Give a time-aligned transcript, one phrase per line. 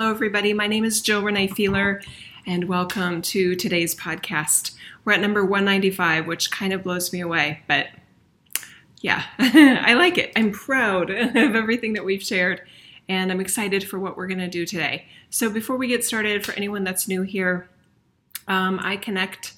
[0.00, 0.52] Hello, everybody.
[0.52, 2.00] My name is Jill Renee Feeler,
[2.46, 4.76] and welcome to today's podcast.
[5.04, 7.88] We're at number 195, which kind of blows me away, but
[9.00, 10.30] yeah, I like it.
[10.36, 12.62] I'm proud of everything that we've shared,
[13.08, 15.06] and I'm excited for what we're going to do today.
[15.30, 17.68] So, before we get started, for anyone that's new here,
[18.46, 19.54] um, I connect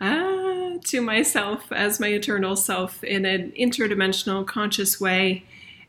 [0.00, 5.44] uh, to myself as my eternal self in an interdimensional, conscious way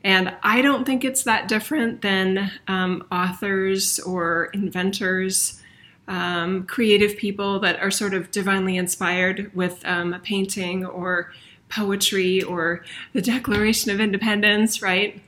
[0.06, 5.60] and I don't think it's that different than um, authors or inventors,
[6.08, 11.34] um, creative people that are sort of divinely inspired with um, a painting or
[11.70, 15.20] poetry or the Declaration of Independence, right?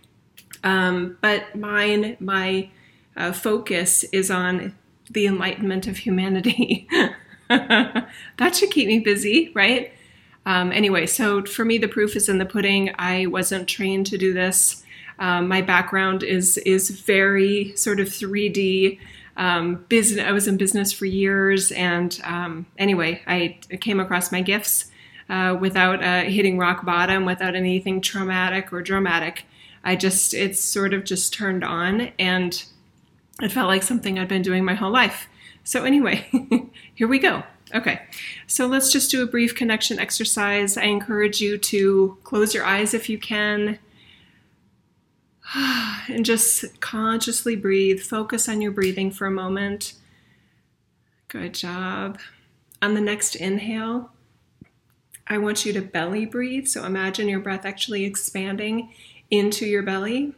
[0.63, 2.69] Um, but mine, my
[3.15, 4.75] uh, focus is on
[5.09, 6.87] the enlightenment of humanity.
[7.49, 8.09] that
[8.53, 9.91] should keep me busy, right?
[10.47, 12.95] Um, anyway, so for me, the proof is in the pudding.
[12.97, 14.81] I wasn't trained to do this.
[15.19, 18.97] Um, my background is is very sort of 3D.
[19.35, 20.25] Um, business.
[20.25, 24.85] I was in business for years, and um, anyway, I came across my gifts
[25.29, 29.43] uh, without uh, hitting rock bottom, without anything traumatic or dramatic.
[29.83, 32.63] I just it's sort of just turned on, and
[33.41, 35.27] it felt like something I'd been doing my whole life.
[35.65, 36.25] So anyway,
[36.95, 37.43] here we go.
[37.75, 38.01] Okay,
[38.47, 40.77] so let's just do a brief connection exercise.
[40.77, 43.77] I encourage you to close your eyes if you can
[46.07, 47.99] and just consciously breathe.
[47.99, 49.93] Focus on your breathing for a moment.
[51.27, 52.19] Good job.
[52.81, 54.11] On the next inhale,
[55.27, 56.67] I want you to belly breathe.
[56.67, 58.93] So imagine your breath actually expanding
[59.29, 60.33] into your belly.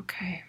[0.00, 0.44] Okay.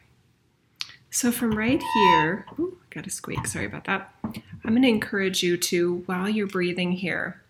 [1.09, 4.16] So from right here, ooh, got a squeak, sorry about that.
[4.23, 7.41] I'm going to encourage you to, while you're breathing here,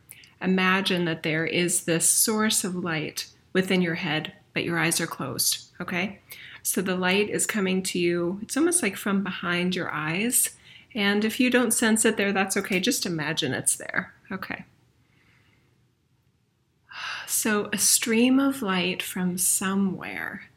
[0.42, 5.06] imagine that there is this source of light within your head, but your eyes are
[5.06, 6.20] closed, okay?
[6.64, 10.56] So the light is coming to you, it's almost like from behind your eyes.
[10.96, 12.80] And if you don't sense it there, that's okay.
[12.80, 14.66] Just imagine it's there, okay?
[17.28, 20.51] So a stream of light from somewhere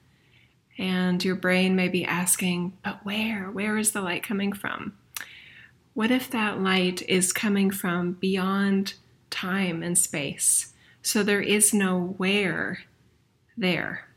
[0.79, 3.51] and your brain may be asking, but where?
[3.51, 4.97] Where is the light coming from?
[5.95, 8.95] What if that light is coming from beyond
[9.31, 10.73] time and space?
[11.03, 12.81] So there is no where
[13.57, 14.09] there.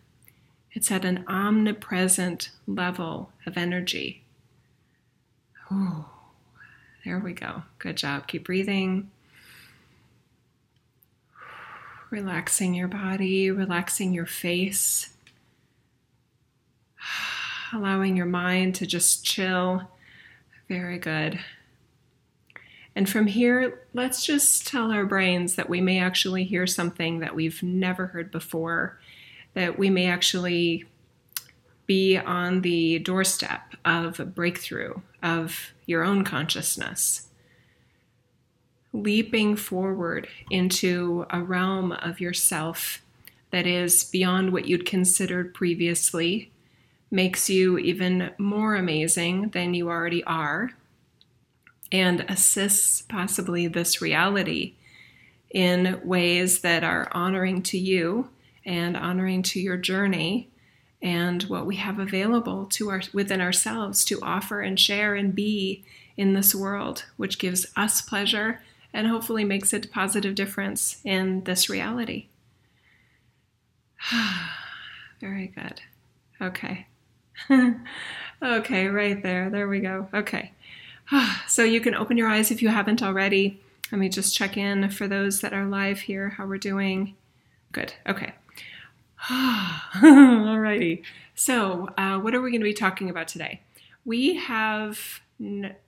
[0.72, 4.24] It's at an omnipresent level of energy.
[5.72, 6.06] Ooh,
[7.06, 7.64] there we go.
[7.78, 8.28] Good job.
[8.28, 9.12] Keep breathing.
[12.10, 15.17] Relaxing your body, relaxing your face
[17.74, 19.84] allowing your mind to just chill.
[20.68, 21.40] Very good.
[22.96, 27.36] And from here, let's just tell our brains that we may actually hear something that
[27.36, 29.00] we've never heard before,
[29.54, 30.86] that we may actually
[31.86, 37.28] be on the doorstep of a breakthrough of your own consciousness.
[38.94, 43.04] Leaping forward into a realm of yourself
[43.52, 46.52] that is beyond what you'd considered previously,
[47.10, 50.72] makes you even more amazing than you already are
[51.92, 54.74] and assists possibly this reality
[55.50, 58.30] in ways that are honoring to you
[58.66, 60.50] and honoring to your journey
[61.02, 65.86] and what we have available to our within ourselves to offer and share and be
[66.18, 68.62] in this world which gives us pleasure
[68.94, 72.28] and hopefully makes a positive difference in this reality.
[75.22, 75.82] Very good.
[76.42, 76.88] Okay
[78.42, 79.50] okay, right there.
[79.50, 80.10] There we go.
[80.14, 80.52] Okay.
[81.48, 83.62] So you can open your eyes if you haven't already.
[83.92, 87.16] Let me just check in for those that are live here, how we're doing.
[87.72, 87.94] Good.
[88.06, 88.34] Okay.
[89.30, 91.04] Alrighty.
[91.36, 93.62] So, uh, what are we going to be talking about today?
[94.04, 95.22] We have,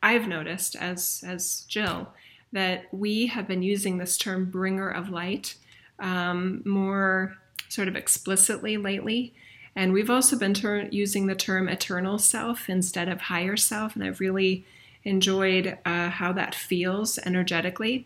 [0.02, 2.10] I've noticed as as Jill
[2.52, 5.56] that we have been using this term "bringer of light"
[6.00, 7.38] um, more
[7.68, 9.34] sort of explicitly lately.
[9.80, 14.04] And we've also been ter- using the term eternal self instead of higher self, and
[14.04, 14.66] I've really
[15.06, 18.06] enjoyed uh, how that feels energetically.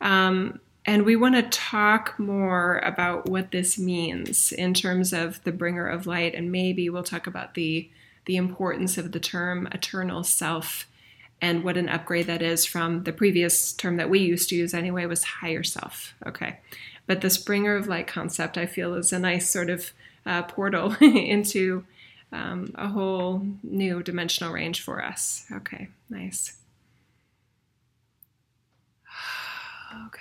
[0.00, 5.52] Um, and we want to talk more about what this means in terms of the
[5.52, 7.88] bringer of light, and maybe we'll talk about the
[8.24, 10.88] the importance of the term eternal self
[11.40, 14.74] and what an upgrade that is from the previous term that we used to use
[14.74, 16.12] anyway was higher self.
[16.26, 16.58] Okay.
[17.06, 19.92] But this bringer of light concept I feel is a nice sort of
[20.28, 21.84] uh, portal into
[22.30, 25.46] um, a whole new dimensional range for us.
[25.50, 26.58] Okay, nice.
[30.06, 30.20] okay,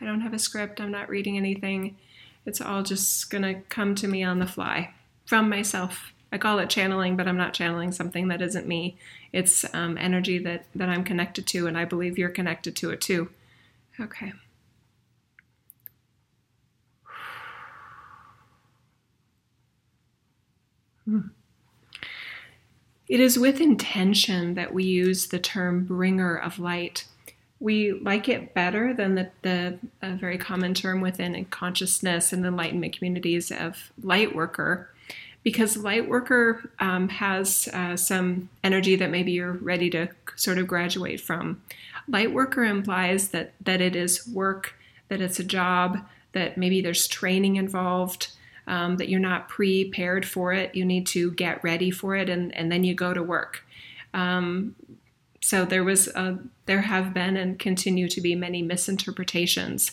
[0.00, 1.96] I don't have a script, I'm not reading anything.
[2.44, 4.92] It's all just gonna come to me on the fly
[5.24, 6.12] from myself.
[6.32, 8.98] I call it channeling, but I'm not channeling something that isn't me.
[9.32, 13.00] It's um, energy that, that I'm connected to, and I believe you're connected to it
[13.00, 13.30] too.
[13.98, 14.32] Okay.
[23.08, 27.06] It is with intention that we use the term bringer of light.
[27.60, 33.50] We like it better than the, the very common term within consciousness and enlightenment communities
[33.50, 34.90] of light worker,
[35.42, 40.66] because light worker um, has uh, some energy that maybe you're ready to sort of
[40.66, 41.62] graduate from.
[42.06, 44.74] Light worker implies that that it is work,
[45.08, 45.98] that it's a job,
[46.32, 48.28] that maybe there's training involved,
[48.68, 50.74] um, that you're not prepared for it.
[50.74, 53.64] You need to get ready for it, and, and then you go to work.
[54.14, 54.76] Um,
[55.40, 59.92] so there was, a, there have been, and continue to be many misinterpretations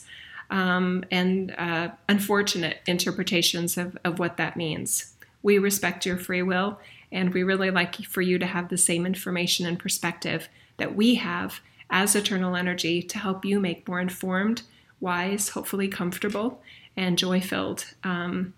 [0.49, 5.15] um, and uh, unfortunate interpretations of, of what that means.
[5.41, 6.79] We respect your free will,
[7.11, 11.15] and we really like for you to have the same information and perspective that we
[11.15, 14.63] have as eternal energy to help you make more informed,
[14.99, 16.61] wise, hopefully comfortable,
[16.97, 18.53] and joy filled um,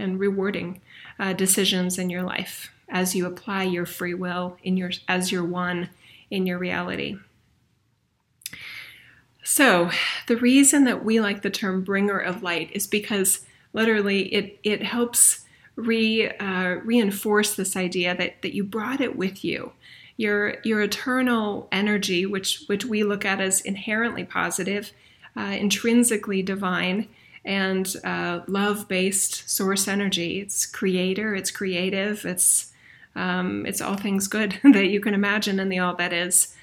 [0.00, 0.80] and rewarding
[1.18, 5.44] uh, decisions in your life as you apply your free will in your as your
[5.44, 5.90] one
[6.30, 7.16] in your reality.
[9.42, 9.90] So,
[10.26, 14.82] the reason that we like the term bringer of light is because literally it it
[14.82, 15.44] helps
[15.76, 19.72] re uh, reinforce this idea that that you brought it with you.
[20.16, 24.92] Your your eternal energy, which which we look at as inherently positive,
[25.36, 27.08] uh, intrinsically divine,
[27.44, 30.40] and uh, love based source energy.
[30.40, 32.72] It's creator, it's creative, it's
[33.16, 36.54] um, it's all things good that you can imagine in the all that is.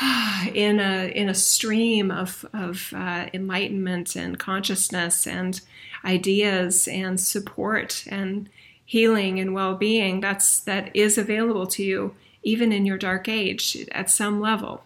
[0.52, 5.60] In a in a stream of of uh, enlightenment and consciousness and
[6.04, 8.50] ideas and support and
[8.84, 13.88] healing and well being that's that is available to you even in your dark age
[13.92, 14.84] at some level.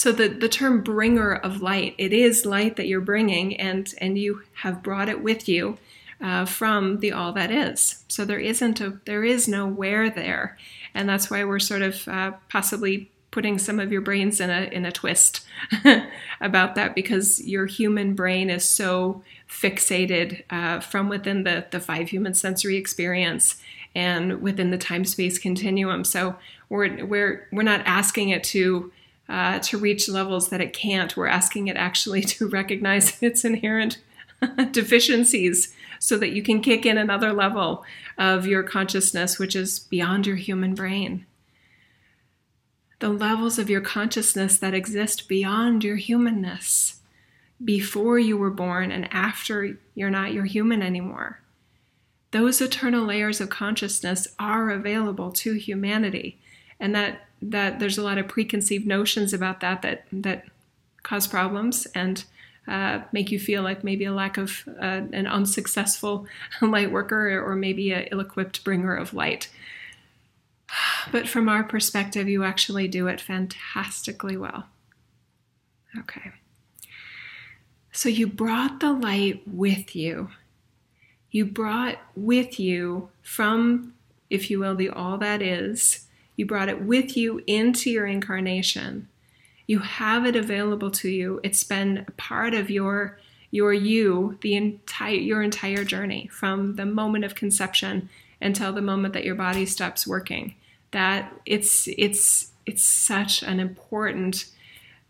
[0.00, 4.16] So the, the term bringer of light, it is light that you're bringing, and, and
[4.16, 5.76] you have brought it with you
[6.22, 8.02] uh, from the all that is.
[8.08, 10.56] So there isn't a there is no where there,
[10.94, 14.62] and that's why we're sort of uh, possibly putting some of your brains in a
[14.72, 15.42] in a twist
[16.40, 22.08] about that because your human brain is so fixated uh, from within the the five
[22.08, 23.60] human sensory experience
[23.94, 26.04] and within the time space continuum.
[26.04, 26.36] So
[26.70, 28.90] we're we're we're not asking it to
[29.30, 31.16] uh, to reach levels that it can't.
[31.16, 33.98] We're asking it actually to recognize its inherent
[34.72, 37.84] deficiencies so that you can kick in another level
[38.18, 41.26] of your consciousness, which is beyond your human brain.
[42.98, 47.00] The levels of your consciousness that exist beyond your humanness,
[47.62, 51.40] before you were born and after you're not your human anymore.
[52.30, 56.38] Those eternal layers of consciousness are available to humanity,
[56.78, 60.46] and that that there's a lot of preconceived notions about that that that
[61.02, 62.24] cause problems and
[62.68, 66.26] uh, make you feel like maybe a lack of uh, an unsuccessful
[66.62, 69.48] light worker or maybe an ill-equipped bringer of light.
[71.10, 74.66] But from our perspective, you actually do it fantastically well.
[75.98, 76.30] Okay.
[77.90, 80.30] So you brought the light with you.
[81.30, 83.94] You brought with you from,
[84.28, 86.06] if you will, the all that is,
[86.40, 89.06] you brought it with you into your incarnation.
[89.66, 91.38] You have it available to you.
[91.42, 93.18] It's been a part of your
[93.50, 98.08] your you the entire your entire journey from the moment of conception
[98.40, 100.54] until the moment that your body stops working.
[100.92, 104.46] That it's it's it's such an important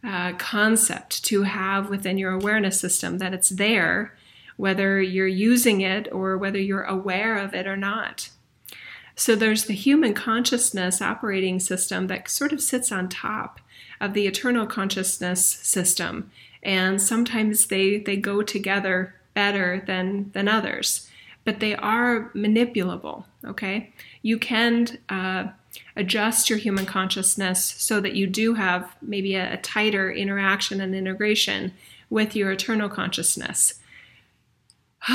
[0.03, 4.17] uh, concept to have within your awareness system that it's there,
[4.57, 8.31] whether you're using it or whether you're aware of it or not.
[9.21, 13.61] So there's the human consciousness operating system that sort of sits on top
[14.01, 16.31] of the eternal consciousness system.
[16.63, 21.07] And sometimes they, they go together better than, than others,
[21.45, 23.25] but they are manipulable.
[23.45, 23.93] Okay.
[24.23, 25.49] You can uh,
[25.97, 30.95] adjust your human consciousness so that you do have maybe a, a tighter interaction and
[30.95, 31.75] integration
[32.09, 33.75] with your eternal consciousness.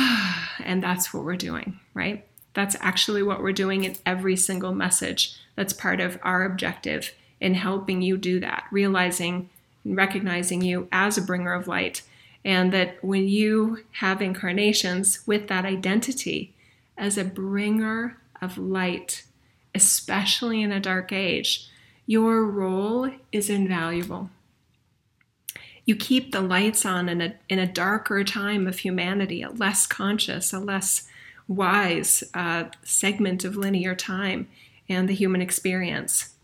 [0.63, 2.24] and that's what we're doing, right?
[2.55, 5.35] That's actually what we're doing in every single message.
[5.55, 9.49] That's part of our objective in helping you do that, realizing
[9.83, 12.01] and recognizing you as a bringer of light.
[12.43, 16.53] And that when you have incarnations with that identity
[16.97, 19.25] as a bringer of light,
[19.73, 21.69] especially in a dark age,
[22.05, 24.29] your role is invaluable.
[25.85, 29.85] You keep the lights on in a, in a darker time of humanity, a less
[29.85, 31.07] conscious, a less
[31.47, 34.47] wise uh, segment of linear time
[34.89, 36.35] and the human experience.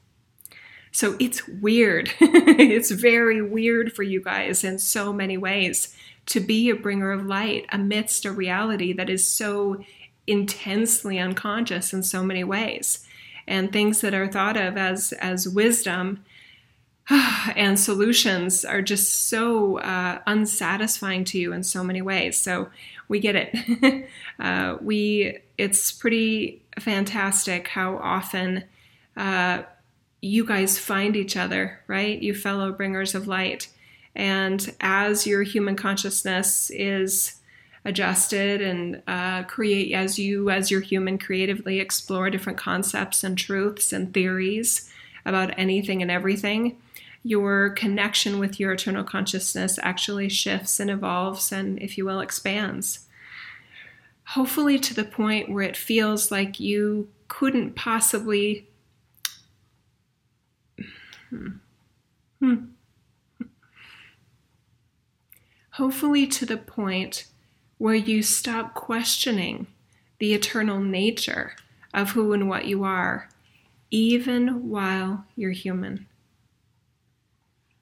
[0.92, 2.12] So it's weird.
[2.20, 5.96] it's very weird for you guys in so many ways
[6.28, 9.84] to be a bringer of light amidst a reality that is so
[10.28, 13.08] intensely unconscious in so many ways.
[13.48, 16.24] And things that are thought of as, as wisdom
[17.56, 22.38] and solutions are just so uh, unsatisfying to you in so many ways.
[22.38, 22.70] So
[23.08, 24.08] we get it.
[24.40, 28.64] uh, we it's pretty fantastic how often
[29.18, 29.64] uh,
[30.22, 32.22] you guys find each other, right?
[32.22, 33.68] You fellow bringers of light.
[34.16, 37.36] And as your human consciousness is
[37.84, 43.92] adjusted and uh, create, as you, as your human, creatively explore different concepts and truths
[43.92, 44.90] and theories
[45.26, 46.78] about anything and everything,
[47.24, 53.08] your connection with your eternal consciousness actually shifts and evolves and, if you will, expands.
[54.26, 58.68] Hopefully, to the point where it feels like you couldn't possibly
[61.32, 61.48] Hmm.
[62.42, 62.56] Hmm.
[65.72, 67.26] Hopefully, to the point
[67.78, 69.68] where you stop questioning
[70.20, 71.56] the eternal nature
[71.94, 73.30] of who and what you are,
[73.90, 76.06] even while you're human,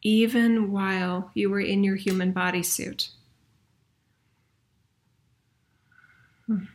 [0.10, 3.10] even while you were in your human bodysuit.
[6.48, 6.66] Hmm.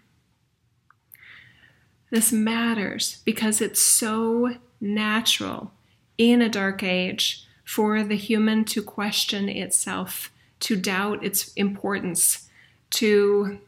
[2.12, 5.72] This matters because it's so natural
[6.16, 12.48] in a dark age for the human to question itself, to doubt its importance,
[12.90, 13.58] to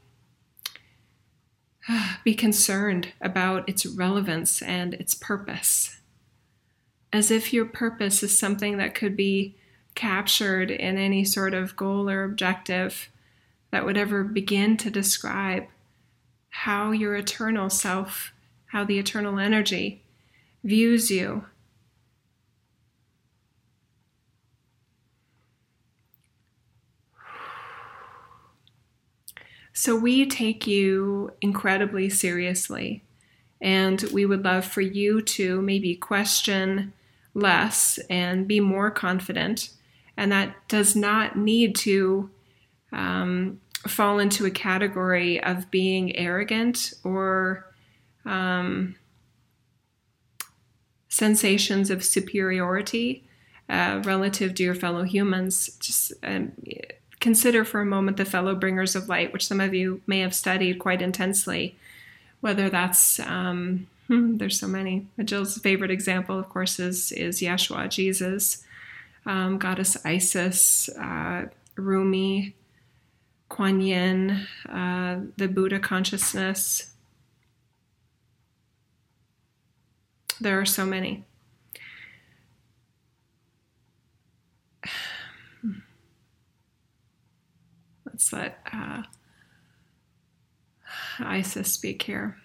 [2.22, 5.96] be concerned about its relevance and its purpose.
[7.12, 9.56] As if your purpose is something that could be
[9.94, 13.08] captured in any sort of goal or objective
[13.70, 15.64] that would ever begin to describe
[16.50, 18.32] how your eternal self,
[18.66, 20.02] how the eternal energy
[20.62, 21.44] views you.
[29.72, 33.02] So we take you incredibly seriously,
[33.60, 36.92] and we would love for you to maybe question
[37.34, 39.70] less and be more confident.
[40.16, 42.30] And that does not need to
[42.92, 47.66] um, fall into a category of being arrogant or
[48.24, 48.96] um,
[51.08, 53.24] sensations of superiority
[53.68, 55.76] uh, relative to your fellow humans.
[55.80, 56.52] Just um,
[57.20, 60.34] consider for a moment the fellow bringers of light, which some of you may have
[60.34, 61.76] studied quite intensely,
[62.40, 65.06] whether that's um, hmm, there's so many.
[65.24, 68.64] Jill's favorite example, of course, is is Yeshua, Jesus,
[69.24, 72.54] um, goddess Isis, uh, Rumi,
[73.48, 76.90] Kuan Yin, uh, the Buddha consciousness.
[80.40, 81.24] There are so many.
[88.04, 89.02] Let's let uh,
[91.20, 92.36] Isis speak here.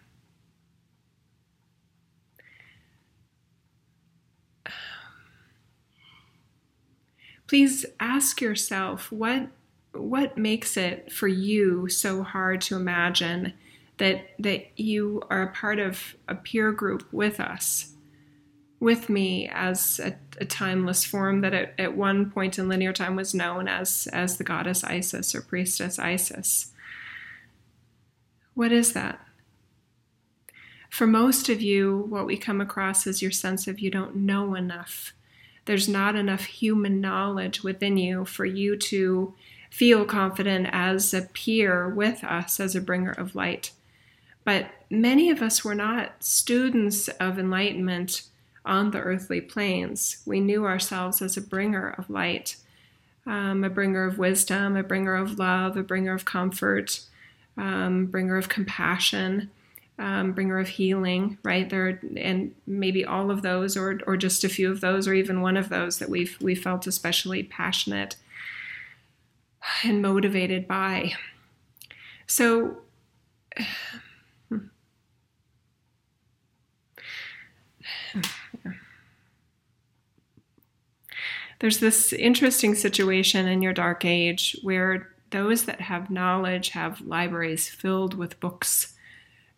[7.47, 9.49] Please ask yourself what
[9.93, 13.51] what makes it for you so hard to imagine
[13.97, 17.91] that that you are a part of a peer group with us
[18.81, 23.15] with me as a, a timeless form that at, at, one point in linear time
[23.15, 26.73] was known as, as the goddess Isis or priestess Isis.
[28.53, 29.19] What is that?
[30.89, 34.55] For most of you, what we come across is your sense of you don't know
[34.55, 35.13] enough.
[35.65, 39.33] There's not enough human knowledge within you for you to
[39.69, 43.71] feel confident as a peer with us, as a bringer of light.
[44.43, 48.23] But many of us were not students of enlightenment
[48.65, 50.21] on the earthly planes.
[50.25, 52.57] We knew ourselves as a bringer of light,
[53.25, 57.01] um, a bringer of wisdom, a bringer of love, a bringer of comfort,
[57.61, 59.49] um, bringer of compassion,
[59.99, 61.37] um, bringer of healing.
[61.43, 65.13] Right there, and maybe all of those, or or just a few of those, or
[65.13, 68.17] even one of those that we've we felt especially passionate
[69.83, 71.13] and motivated by.
[72.27, 72.79] So.
[81.61, 87.69] there's this interesting situation in your dark age where those that have knowledge have libraries
[87.69, 88.93] filled with books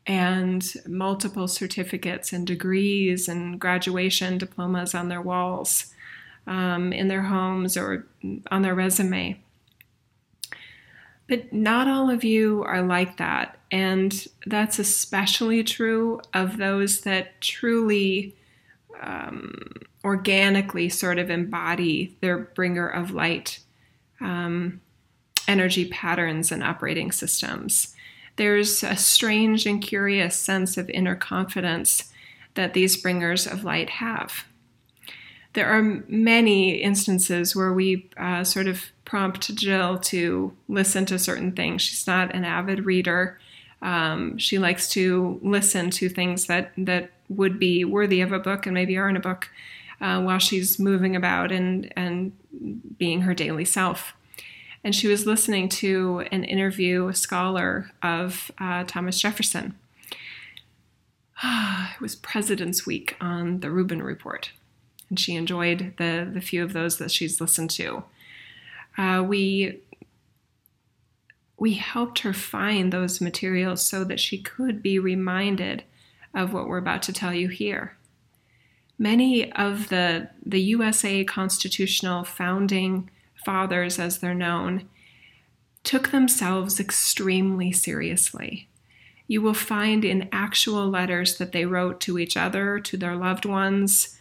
[0.07, 5.93] and multiple certificates and degrees and graduation diplomas on their walls.
[6.47, 8.05] um, in their homes or
[8.51, 9.39] on their resume.
[11.27, 13.57] But not all of you are like that.
[13.71, 18.35] And that's especially true of those that truly
[19.01, 23.59] um, organically sort of embody their bringer of light
[24.19, 24.81] um,
[25.47, 27.95] energy patterns and operating systems.
[28.35, 32.11] There's a strange and curious sense of inner confidence
[32.55, 34.45] that these bringers of light have.
[35.53, 41.51] There are many instances where we uh, sort of prompt Jill to listen to certain
[41.51, 41.83] things.
[41.83, 43.39] She's not an avid reader.
[43.83, 48.65] Um, she likes to listen to things that that would be worthy of a book
[48.65, 49.49] and maybe are in a book
[50.01, 52.31] uh, while she's moving about and and
[52.97, 54.13] being her daily self.
[54.83, 59.75] And she was listening to an interview, a scholar of uh, Thomas Jefferson.
[61.43, 64.51] it was President's Week on the Rubin Report,
[65.09, 68.03] and she enjoyed the the few of those that she's listened to.
[68.97, 69.79] Uh, we
[71.57, 75.83] we helped her find those materials so that she could be reminded
[76.33, 77.95] of what we're about to tell you here.
[78.97, 83.09] Many of the, the USA constitutional founding
[83.45, 84.89] fathers, as they're known,
[85.83, 88.67] took themselves extremely seriously.
[89.27, 93.45] You will find in actual letters that they wrote to each other, to their loved
[93.45, 94.17] ones,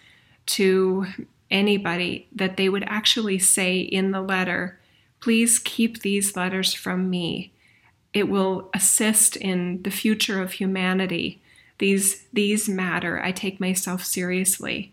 [0.46, 1.06] to
[1.50, 4.78] anybody, that they would actually say in the letter,
[5.20, 7.52] Please keep these letters from me.
[8.12, 11.40] It will assist in the future of humanity.
[11.78, 13.22] These, these matter.
[13.22, 14.92] I take myself seriously.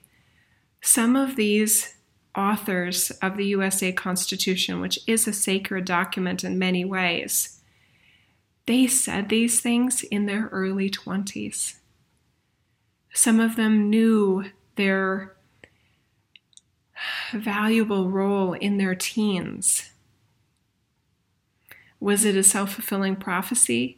[0.81, 1.95] Some of these
[2.35, 7.59] authors of the USA Constitution, which is a sacred document in many ways,
[8.65, 11.75] they said these things in their early 20s.
[13.13, 14.45] Some of them knew
[14.75, 15.35] their
[17.33, 19.91] valuable role in their teens.
[21.99, 23.97] Was it a self fulfilling prophecy?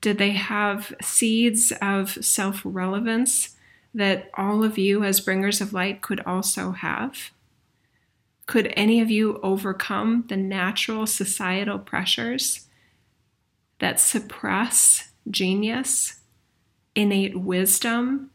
[0.00, 3.56] Did they have seeds of self relevance
[3.94, 7.30] that all of you, as bringers of light, could also have?
[8.50, 12.66] Could any of you overcome the natural societal pressures
[13.78, 16.18] that suppress genius,
[16.96, 18.32] innate wisdom,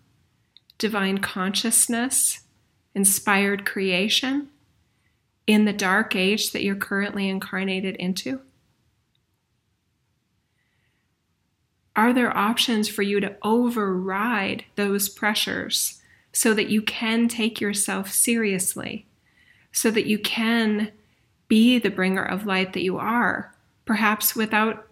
[0.78, 2.44] divine consciousness,
[2.94, 4.48] inspired creation
[5.46, 8.40] in the dark age that you're currently incarnated into?
[11.94, 16.02] Are there options for you to override those pressures
[16.32, 19.08] so that you can take yourself seriously,
[19.76, 20.90] so that you can
[21.50, 24.88] be the bringer of light that you are, perhaps without,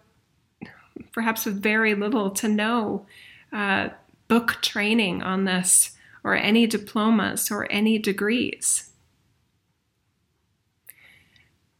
[1.10, 3.06] perhaps with very little to no
[3.50, 3.88] uh,
[4.28, 5.92] book training on this,
[6.22, 8.90] or any diplomas, or any degrees?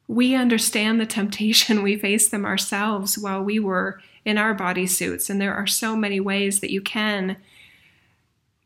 [0.08, 5.28] We understand the temptation, we face them ourselves while we were in our bodysuits.
[5.28, 7.36] And there are so many ways that you can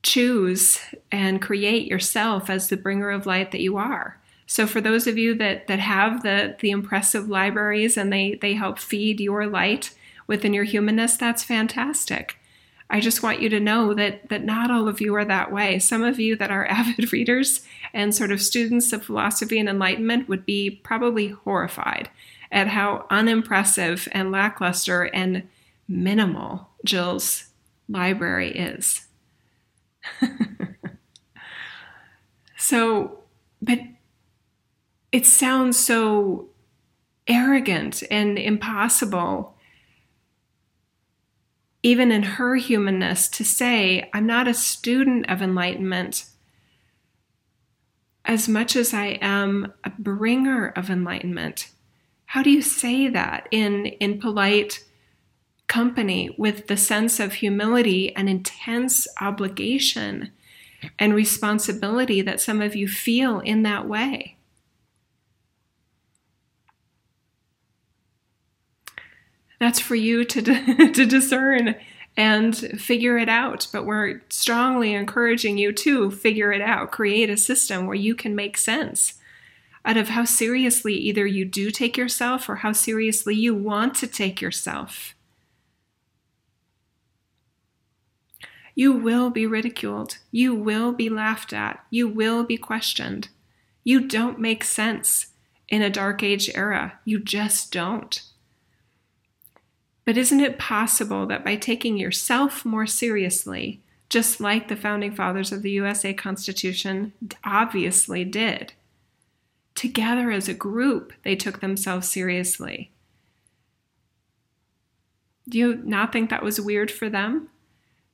[0.05, 0.79] choose
[1.11, 4.18] and create yourself as the bringer of light that you are.
[4.51, 8.55] So for those of you that that have the the impressive libraries and they they
[8.55, 9.95] help feed your light
[10.27, 12.39] within your humanness, that's fantastic.
[12.89, 15.79] I just want you to know that that not all of you are that way.
[15.79, 17.61] Some of you that are avid readers
[17.93, 22.09] and sort of students of philosophy and enlightenment would be probably horrified
[22.51, 25.47] at how unimpressive and lackluster and
[25.87, 27.49] minimal Jill's
[27.87, 29.07] library is.
[32.57, 33.19] so,
[33.61, 33.81] but
[35.13, 36.49] it sounds so
[37.27, 39.57] arrogant and impossible,
[41.83, 46.25] even in her humanness, to say, I'm not a student of enlightenment
[48.25, 51.71] as much as I am a bringer of enlightenment.
[52.27, 54.85] How do you say that in in polite
[55.67, 60.31] company with the sense of humility and intense obligation
[60.99, 64.38] and responsibility that some of you feel in that way
[69.59, 70.43] that's for you to
[70.93, 71.75] to discern
[72.17, 77.37] and figure it out but we're strongly encouraging you to figure it out create a
[77.37, 79.15] system where you can make sense
[79.89, 84.07] out of how seriously either you do take yourself or how seriously you want to
[84.07, 85.15] take yourself.
[88.75, 90.19] You will be ridiculed.
[90.31, 91.83] You will be laughed at.
[91.91, 93.29] You will be questioned.
[93.83, 95.29] You don't make sense
[95.69, 97.01] in a dark age era.
[97.07, 98.23] You just don't.
[100.09, 105.53] But isn't it possible that by taking yourself more seriously, just like the founding fathers
[105.53, 107.13] of the USA Constitution
[107.45, 108.73] obviously did,
[109.75, 112.91] together as a group, they took themselves seriously.
[115.47, 117.51] Do you not think that was weird for them?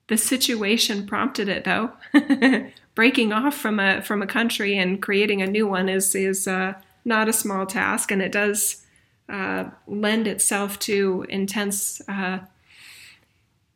[0.08, 1.92] The situation prompted it, though.
[2.96, 6.74] Breaking off from a from a country and creating a new one is is uh,
[7.04, 8.83] not a small task, and it does
[9.28, 12.40] uh, lend itself to intense uh,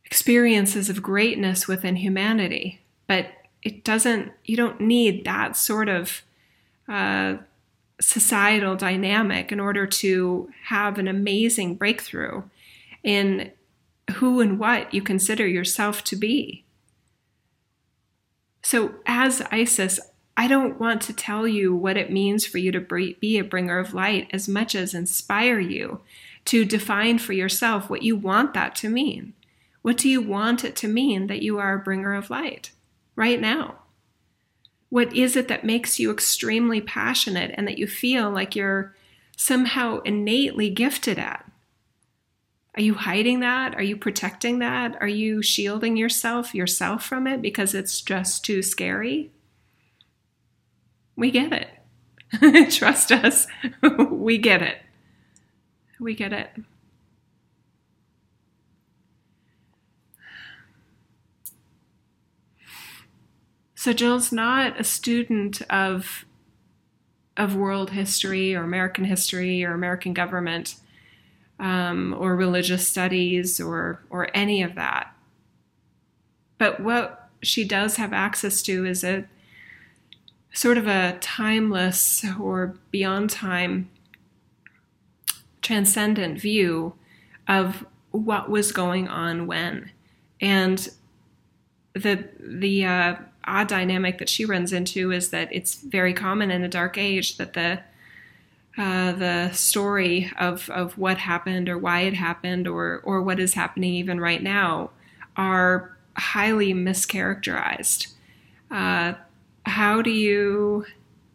[0.05, 2.81] experiences of greatness within humanity.
[3.07, 3.27] But
[3.63, 4.33] it doesn't.
[4.45, 6.23] You don't need that sort of
[6.89, 7.37] uh,
[8.01, 12.43] societal dynamic in order to have an amazing breakthrough
[13.03, 13.51] in
[14.15, 16.65] who and what you consider yourself to be.
[18.63, 20.01] So, as Isis,
[20.39, 22.81] I don't want to tell you what it means for you to
[23.21, 26.01] be a bringer of light as much as inspire you
[26.45, 29.35] to define for yourself what you want that to mean.
[29.83, 32.71] What do you want it to mean that you are a bringer of light
[33.17, 33.81] right now?
[34.91, 38.95] What is it that makes you extremely passionate and that you feel like you're
[39.37, 41.51] somehow innately gifted at?
[42.77, 43.75] Are you hiding that?
[43.75, 44.97] Are you protecting that?
[45.01, 49.33] Are you shielding yourself yourself from it because it's just too scary?
[51.19, 52.71] We get it.
[52.71, 53.49] Trust us.
[54.11, 54.79] we get it.
[55.99, 56.51] We get it.
[63.75, 66.25] So Jill's not a student of
[67.37, 70.77] of world history or American history or American government
[71.59, 75.13] um, or religious studies or or any of that.
[76.59, 79.25] But what she does have access to is a
[80.53, 83.91] sort of a timeless or beyond time
[85.63, 86.95] transcendent view
[87.47, 89.91] of what was going on when
[90.41, 90.89] and
[91.95, 96.63] the the uh, odd dynamic that she runs into is that it's very common in
[96.63, 97.81] the dark age that the
[98.77, 103.55] uh, the story of, of what happened or why it happened or or what is
[103.55, 104.91] happening even right now
[105.37, 108.15] are highly mischaracterized.
[108.71, 109.15] Uh,
[109.69, 110.85] how do you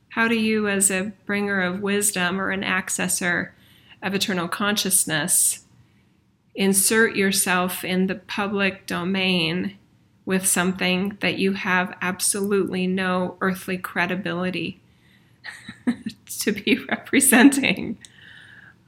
[0.10, 3.50] how do you as a bringer of wisdom or an accessor
[4.02, 5.65] of eternal consciousness
[6.56, 9.78] insert yourself in the public domain
[10.26, 14.80] with something that you have absolutely no earthly credibility
[16.39, 17.98] to be representing.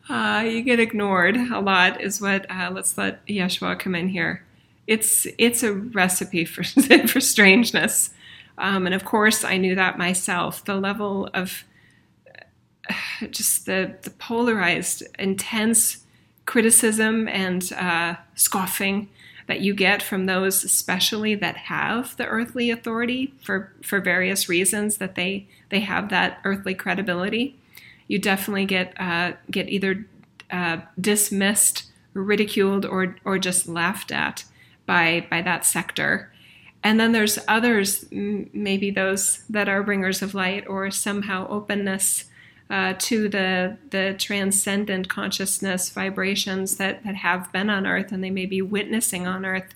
[0.07, 2.49] Uh, you get ignored a lot, is what.
[2.49, 4.43] Uh, let's let Yeshua come in here.
[4.85, 6.63] It's it's a recipe for
[7.07, 8.11] for strangeness,
[8.57, 10.63] um, and of course I knew that myself.
[10.63, 11.63] The level of
[12.89, 16.05] uh, just the the polarized, intense
[16.45, 19.09] criticism and uh, scoffing
[19.47, 24.97] that you get from those especially that have the earthly authority for for various reasons
[24.97, 27.55] that they they have that earthly credibility
[28.07, 30.05] you definitely get uh, get either
[30.51, 34.45] uh, dismissed ridiculed or or just laughed at
[34.85, 36.31] by by that sector
[36.85, 42.25] and then there's others maybe those that are bringers of light or somehow openness
[42.69, 48.29] uh, to the the transcendent consciousness vibrations that that have been on Earth and they
[48.29, 49.73] may be witnessing on Earth.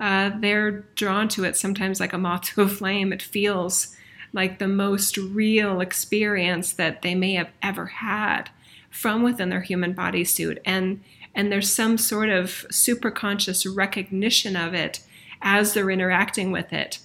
[0.00, 3.12] Uh, they're drawn to it sometimes like a moth to a flame.
[3.12, 3.96] It feels
[4.32, 8.50] like the most real experience that they may have ever had
[8.90, 11.04] from within their human bodysuit, and
[11.36, 15.00] and there's some sort of superconscious recognition of it
[15.42, 16.98] as they're interacting with it,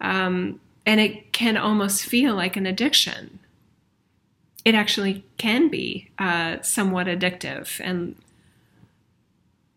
[0.00, 3.38] um, and it can almost feel like an addiction
[4.68, 7.80] it actually can be uh, somewhat addictive.
[7.82, 8.16] And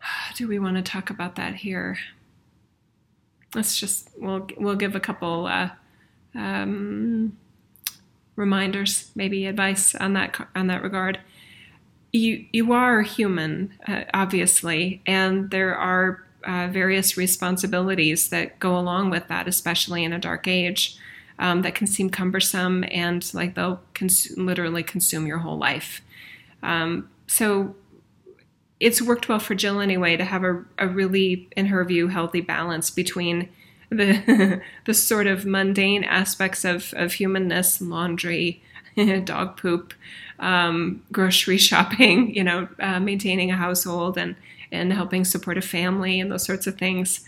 [0.35, 1.97] do we want to talk about that here?
[3.55, 5.69] Let's just we'll we'll give a couple uh,
[6.35, 7.37] um,
[8.35, 11.19] reminders, maybe advice on that on that regard.
[12.11, 19.09] You you are human, uh, obviously, and there are uh, various responsibilities that go along
[19.09, 20.97] with that, especially in a dark age
[21.39, 23.81] um, that can seem cumbersome and like they'll
[24.37, 26.01] literally consume your whole life.
[26.63, 27.75] Um, so
[28.79, 32.41] it's worked well for Jill anyway to have a, a really, in her view, healthy
[32.41, 33.49] balance between
[33.89, 38.63] the the sort of mundane aspects of, of humanness, laundry,
[39.23, 39.93] dog poop,
[40.39, 44.35] um, grocery shopping, you know, uh, maintaining a household and
[44.71, 47.21] and helping support a family and those sorts of things.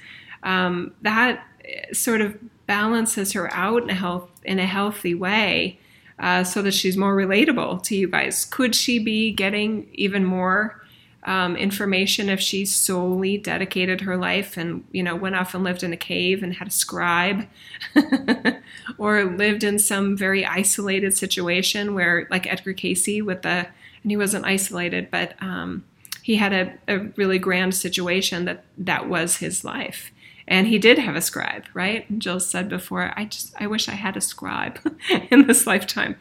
[0.43, 1.45] Um, that
[1.91, 5.79] sort of balances her out in a health in a healthy way
[6.19, 10.81] uh, so that she's more relatable to you guys could she be getting even more
[11.25, 15.83] um, information if she solely dedicated her life and you know went off and lived
[15.83, 17.47] in a cave and had a scribe
[18.97, 23.67] or lived in some very isolated situation where like Edgar Cayce with the
[24.03, 25.85] and he wasn't isolated but um,
[26.23, 30.11] he had a, a really grand situation that that was his life.
[30.47, 32.17] And he did have a scribe right?
[32.17, 34.79] Jill said before i just i wish i had a scribe
[35.29, 36.15] in this lifetime.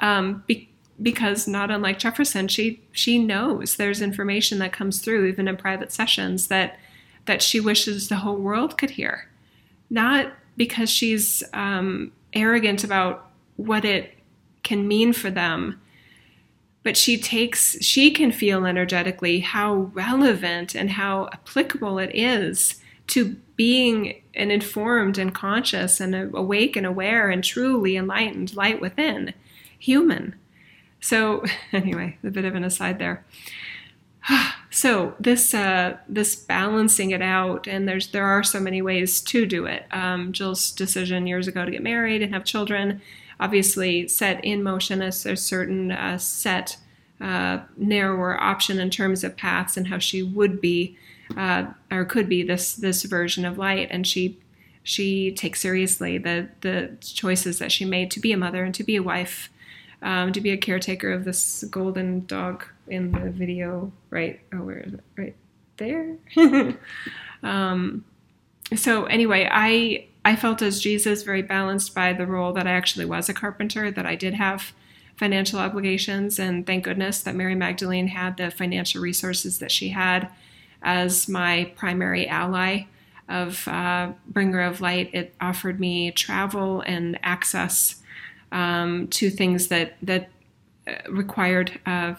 [0.00, 0.68] Um, be,
[1.00, 5.92] because not unlike Jefferson, she she knows there's information that comes through even in private
[5.92, 6.78] sessions that
[7.26, 9.28] that she wishes the whole world could hear,
[9.90, 14.14] not because she's um, arrogant about what it
[14.62, 15.80] can mean for them,
[16.86, 23.36] but she takes she can feel energetically how relevant and how applicable it is to
[23.56, 29.34] being an informed and conscious and awake and aware and truly enlightened light within
[29.78, 30.34] human
[31.06, 33.24] so anyway, a bit of an aside there.
[34.68, 39.46] So this uh, this balancing it out, and there's there are so many ways to
[39.46, 39.86] do it.
[39.90, 43.00] Um, Jill's decision years ago to get married and have children,
[43.38, 46.76] obviously set in motion a, a certain uh, set
[47.20, 50.96] uh, narrower option in terms of paths and how she would be
[51.36, 54.38] uh, or could be this this version of light, and she
[54.82, 58.84] she takes seriously the the choices that she made to be a mother and to
[58.84, 59.50] be a wife
[60.02, 63.92] um, to be a caretaker of this golden dog in the video.
[64.10, 64.40] Right?
[64.52, 65.04] Oh, where is it?
[65.16, 65.36] Right
[65.78, 66.16] there.
[67.42, 68.04] um,
[68.74, 73.04] so anyway, I I felt as Jesus very balanced by the role that I actually
[73.04, 74.72] was a carpenter, that I did have
[75.14, 80.28] financial obligations, and thank goodness that Mary Magdalene had the financial resources that she had
[80.82, 82.86] as my primary ally
[83.28, 85.10] of uh, bringer of light.
[85.14, 88.02] It offered me travel and access
[88.50, 90.28] um, to things that that
[90.88, 92.14] uh, required uh,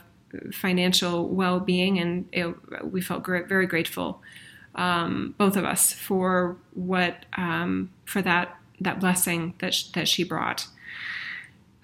[0.54, 4.22] financial well-being, and it, we felt very grateful,
[4.78, 10.24] um, both of us, for what um, for that that blessing that sh- that she
[10.24, 10.68] brought.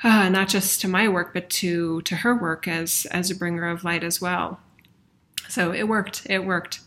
[0.04, 3.68] Uh, not just to my work, but to to her work as as a bringer
[3.68, 4.60] of light as well.
[5.48, 6.28] So it worked.
[6.30, 6.82] It worked.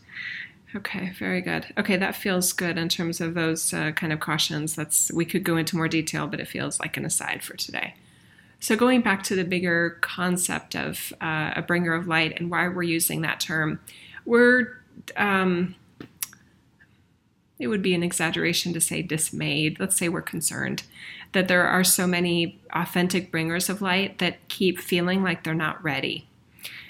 [0.75, 1.67] Okay, very good.
[1.77, 4.75] Okay, that feels good in terms of those uh, kind of cautions.
[4.75, 7.95] That's we could go into more detail, but it feels like an aside for today.
[8.59, 12.67] So going back to the bigger concept of uh, a bringer of light and why
[12.67, 13.79] we're using that term,
[14.25, 14.81] we're
[15.15, 15.75] um,
[17.59, 19.79] it would be an exaggeration to say dismayed.
[19.79, 20.83] Let's say we're concerned
[21.33, 25.83] that there are so many authentic bringers of light that keep feeling like they're not
[25.83, 26.27] ready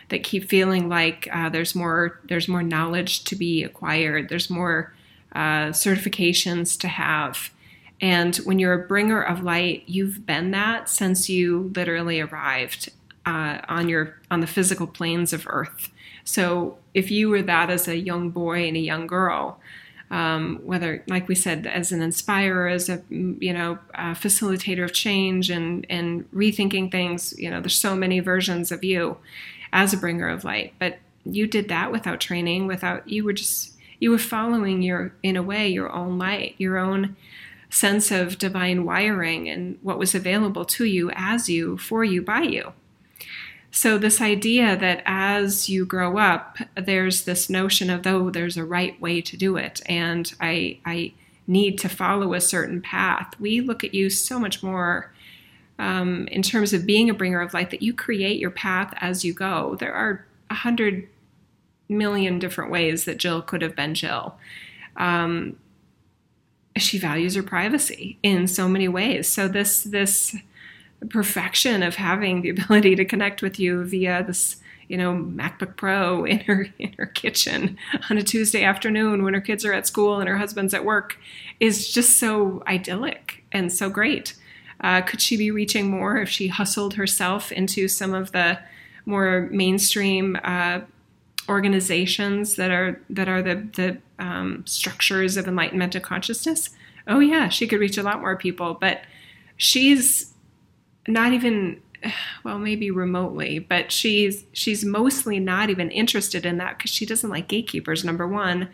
[0.09, 4.93] that keep feeling like uh, there's more there's more knowledge to be acquired there's more
[5.33, 7.51] uh, certifications to have
[7.99, 12.89] and when you're a bringer of light you've been that since you literally arrived
[13.25, 15.89] uh, on your on the physical planes of earth
[16.23, 19.59] so if you were that as a young boy and a young girl
[20.09, 24.93] um, whether, like we said, as an inspirer, as a you know a facilitator of
[24.93, 27.37] change and and rethinking things.
[27.37, 29.17] You know, there's so many versions of you,
[29.73, 30.73] as a bringer of light.
[30.79, 35.35] But you did that without training, without, you were just, you were following your, in
[35.35, 37.15] a way, your own light, your own
[37.69, 42.41] sense of divine wiring and what was available to you as you, for you, by
[42.41, 42.73] you.
[43.71, 48.65] So, this idea that as you grow up, there's this notion of, oh, there's a
[48.65, 51.13] right way to do it, and I, I
[51.47, 53.33] need to follow a certain path.
[53.39, 55.13] We look at you so much more
[55.79, 59.23] um, in terms of being a bringer of light that you create your path as
[59.23, 59.75] you go.
[59.75, 61.07] There are a hundred
[61.89, 64.37] million different ways that Jill could have been Jill.
[64.95, 65.57] Um,
[66.77, 69.27] she values her privacy in so many ways.
[69.27, 70.35] So this this
[71.05, 74.57] perfection of having the ability to connect with you via this
[74.87, 77.77] you know MacBook Pro in her in her kitchen
[78.09, 81.17] on a Tuesday afternoon when her kids are at school and her husband's at work
[81.59, 84.35] is just so idyllic and so great.
[84.81, 88.59] Uh, could she be reaching more if she hustled herself into some of the
[89.05, 90.81] more mainstream uh,
[91.49, 96.69] organizations that are that are the the um, structures of enlightenment and consciousness?
[97.07, 99.01] Oh yeah, she could reach a lot more people, but
[99.55, 100.33] she's
[101.07, 101.81] not even
[102.43, 107.29] well maybe remotely but she's she's mostly not even interested in that because she doesn't
[107.29, 108.69] like gatekeepers number one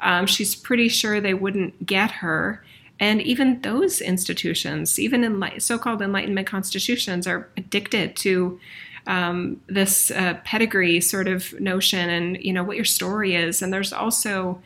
[0.00, 2.64] um, she's pretty sure they wouldn't get her
[3.02, 8.60] and even those institutions, even in so-called Enlightenment constitutions, are addicted to
[9.08, 13.60] um, this uh, pedigree sort of notion, and you know what your story is.
[13.60, 14.62] And there's also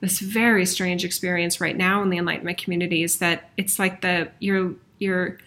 [0.00, 4.74] this very strange experience right now in the Enlightenment communities that it's like the you're
[5.00, 5.38] you're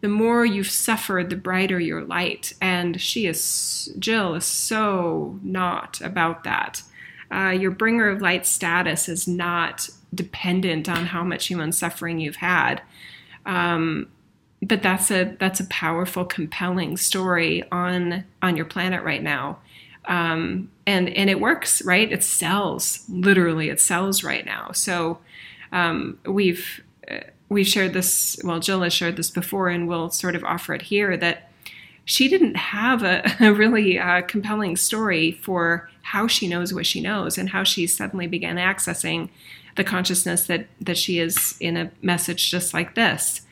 [0.00, 2.54] the more you've suffered, the brighter your light.
[2.60, 6.82] And she is, Jill is so not about that.
[7.30, 12.36] Uh, your bringer of light status is not dependent on how much human suffering you've
[12.36, 12.82] had.
[13.46, 14.08] Um,
[14.62, 19.58] but that's a that's a powerful, compelling story on on your planet right now,
[20.04, 22.10] um, and and it works, right?
[22.12, 24.72] It sells literally, it sells right now.
[24.72, 25.18] So
[25.72, 28.40] um, we've uh, we've shared this.
[28.42, 31.50] Well, Jill has shared this before, and we'll sort of offer it here that
[32.06, 37.02] she didn't have a, a really uh, compelling story for how she knows what she
[37.02, 39.28] knows and how she suddenly began accessing
[39.76, 43.42] the consciousness that that she is in a message just like this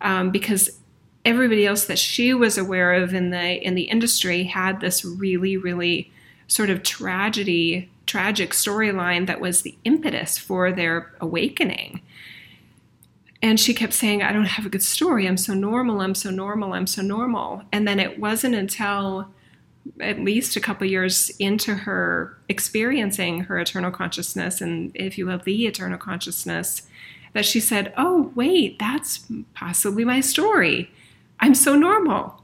[0.00, 0.78] um, because
[1.24, 5.56] everybody else that she was aware of in the in the industry had this really
[5.56, 6.12] really
[6.46, 12.00] sort of tragedy tragic storyline that was the impetus for their awakening
[13.44, 16.30] and she kept saying i don't have a good story i'm so normal i'm so
[16.30, 19.28] normal i'm so normal and then it wasn't until
[20.00, 25.38] at least a couple years into her experiencing her eternal consciousness and if you will
[25.38, 26.88] the eternal consciousness
[27.34, 30.90] that she said, Oh, wait, that's possibly my story.
[31.40, 32.40] I'm so normal.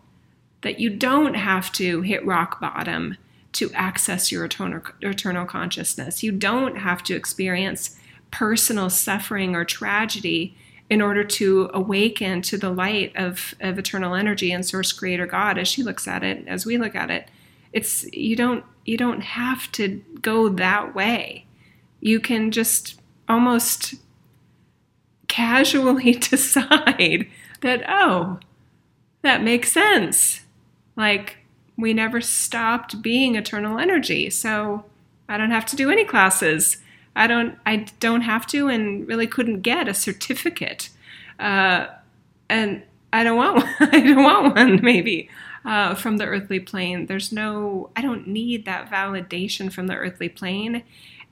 [0.63, 3.17] That you don't have to hit rock bottom
[3.53, 6.23] to access your eternal, eternal consciousness.
[6.23, 7.99] You don't have to experience
[8.31, 10.55] personal suffering or tragedy
[10.91, 15.57] in order to awaken to the light of, of eternal energy and source creator God
[15.57, 17.29] as she looks at it, as we look at it.
[17.73, 21.47] It's you don't you don't have to go that way.
[22.01, 23.95] You can just almost
[25.29, 27.29] casually decide
[27.61, 28.41] that, oh,
[29.23, 30.41] that makes sense.
[30.97, 31.39] Like,
[31.77, 34.29] we never stopped being eternal energy.
[34.29, 34.85] So
[35.29, 36.79] I don't have to do any classes.
[37.17, 40.91] I don't I don't have to and really couldn't get a certificate.
[41.39, 41.87] Uh,
[42.49, 43.75] and I don't want one.
[43.81, 45.29] I don't want one maybe
[45.65, 47.07] uh, from the earthly plane.
[47.07, 50.83] There's no I don't need that validation from the earthly plane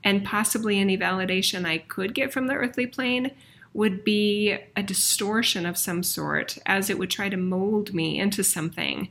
[0.03, 3.31] and possibly any validation I could get from the earthly plane
[3.73, 8.43] would be a distortion of some sort, as it would try to mold me into
[8.43, 9.09] something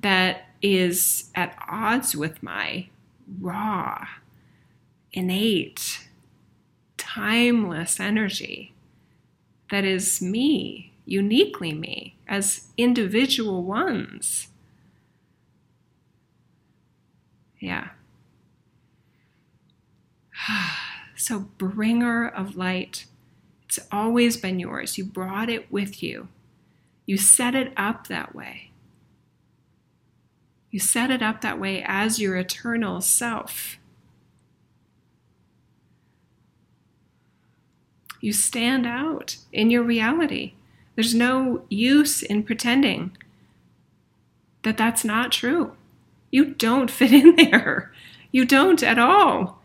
[0.00, 2.88] that is at odds with my
[3.40, 4.06] raw,
[5.14, 6.06] innate,
[6.96, 8.74] timeless energy
[9.70, 14.48] that is me, uniquely me, as individual ones.
[17.58, 17.88] Yeah.
[21.16, 23.06] So, bringer of light
[23.76, 24.98] it's always been yours.
[24.98, 26.28] You brought it with you.
[27.06, 28.70] You set it up that way.
[30.70, 33.78] You set it up that way as your eternal self.
[38.24, 40.54] You stand out in your reality.
[40.94, 43.16] There's no use in pretending
[44.62, 45.72] that that's not true.
[46.30, 47.92] You don't fit in there.
[48.32, 49.60] You don't at all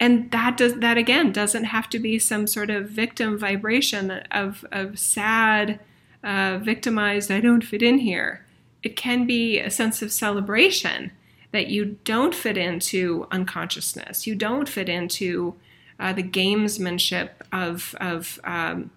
[0.00, 4.64] and that does that again doesn't have to be some sort of victim vibration of
[4.70, 5.80] of sad
[6.22, 8.44] uh, victimized i don't fit in here
[8.82, 11.10] it can be a sense of celebration
[11.50, 15.54] that you don't fit into unconsciousness you don't fit into
[15.98, 18.90] uh, the gamesmanship of of um,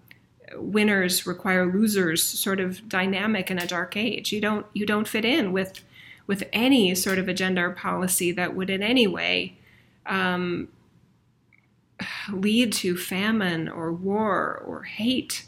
[0.55, 5.25] winners require losers sort of dynamic in a dark age you don't you don't fit
[5.25, 5.81] in with
[6.27, 9.57] with any sort of agenda or policy that would in any way
[10.05, 10.67] um,
[12.31, 15.45] lead to famine or war or hate.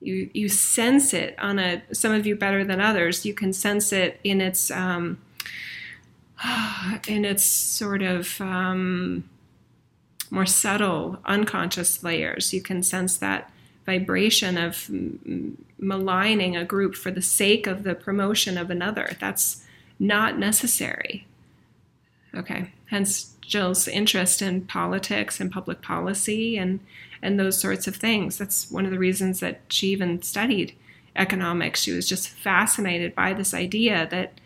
[0.00, 3.92] You, you sense it on a, some of you better than others, you can sense
[3.92, 5.18] it in its, um,
[7.08, 9.28] in its sort of um,
[10.30, 12.52] more subtle, unconscious layers.
[12.52, 13.50] You can sense that
[13.86, 14.88] vibration of
[15.78, 19.16] maligning a group for the sake of the promotion of another.
[19.18, 19.64] That's
[19.98, 21.26] not necessary.
[22.34, 26.80] Okay, hence Jill's interest in politics and public policy and
[27.22, 28.38] and those sorts of things.
[28.38, 30.74] That's one of the reasons that she even studied
[31.16, 31.82] economics.
[31.82, 34.40] She was just fascinated by this idea that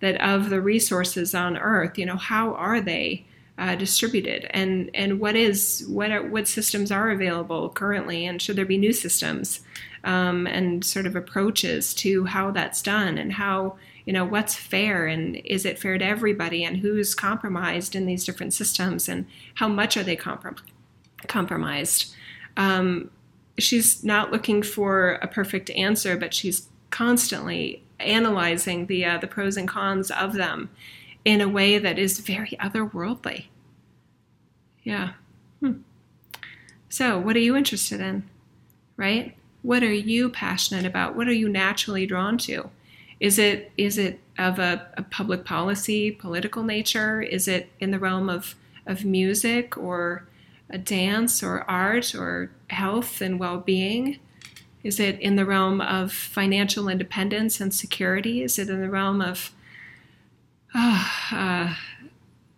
[0.00, 3.24] that of the resources on Earth, you know, how are they
[3.60, 8.56] uh, distributed, and and what is what are, what systems are available currently, and should
[8.56, 9.60] there be new systems,
[10.02, 13.76] um, and sort of approaches to how that's done, and how
[14.06, 15.06] you know what's fair?
[15.06, 16.64] And is it fair to everybody?
[16.64, 19.10] And who's compromised in these different systems?
[19.10, 19.26] And
[19.56, 20.62] how much are they comprom-
[21.28, 22.14] compromised?
[22.56, 23.10] Um,
[23.58, 29.58] she's not looking for a perfect answer but she's constantly analyzing the uh, the pros
[29.58, 30.70] and cons of them
[31.24, 33.46] in a way that is very otherworldly
[34.82, 35.12] yeah
[35.60, 35.72] hmm.
[36.88, 38.22] so what are you interested in
[38.96, 41.16] right what are you passionate about?
[41.16, 42.70] What are you naturally drawn to?
[43.18, 47.20] Is it is it of a, a public policy, political nature?
[47.20, 48.54] Is it in the realm of
[48.86, 50.26] of music or
[50.70, 54.18] a dance or art or health and well-being?
[54.82, 58.42] Is it in the realm of financial independence and security?
[58.42, 59.52] Is it in the realm of
[60.74, 61.74] uh,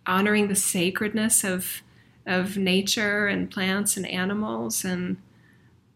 [0.05, 1.81] honoring the sacredness of
[2.25, 5.17] of nature and plants and animals and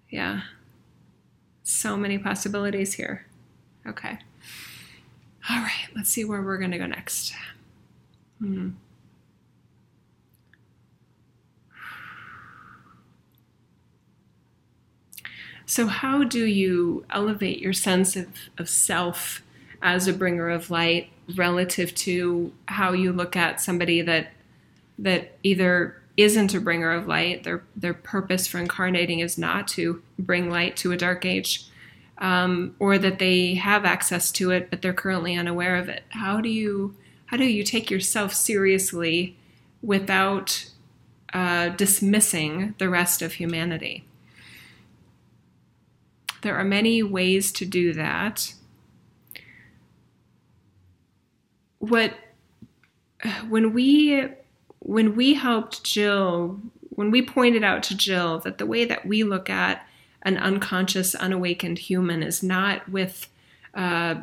[0.09, 0.41] yeah,
[1.63, 3.25] so many possibilities here.
[3.85, 4.19] Okay.
[5.49, 7.33] All right, let's see where we're going to go next.
[8.39, 8.71] Hmm.
[15.65, 19.41] So, how do you elevate your sense of, of self
[19.81, 24.31] as a bringer of light relative to how you look at somebody that
[24.99, 30.01] that either isn't a bringer of light, their their purpose for incarnating is not to
[30.17, 31.65] bring light to a dark age,
[32.17, 36.03] um, or that they have access to it but they're currently unaware of it.
[36.09, 36.95] How do you
[37.27, 39.37] how do you take yourself seriously
[39.81, 40.71] without
[41.33, 44.05] uh, dismissing the rest of humanity?
[46.41, 48.53] There are many ways to do that.
[51.87, 52.13] What
[53.49, 54.27] when we
[54.79, 56.59] when we helped Jill,
[56.89, 59.85] when we pointed out to Jill that the way that we look at
[60.21, 63.27] an unconscious, unawakened human is not with
[63.73, 64.15] uh,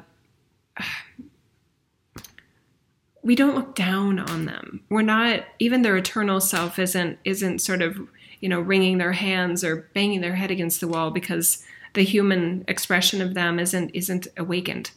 [3.22, 4.84] we don't look down on them.
[4.90, 7.98] We're not even their eternal self isn't isn't sort of
[8.40, 12.64] you know wringing their hands or banging their head against the wall because the human
[12.68, 14.90] expression of them isn't isn't awakened.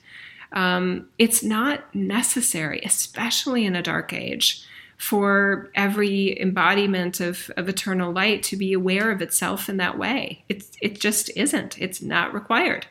[0.53, 4.63] Um, it's not necessary, especially in a dark age,
[4.97, 10.43] for every embodiment of, of eternal light to be aware of itself in that way.
[10.49, 11.79] It's, it just isn't.
[11.79, 12.87] It's not required.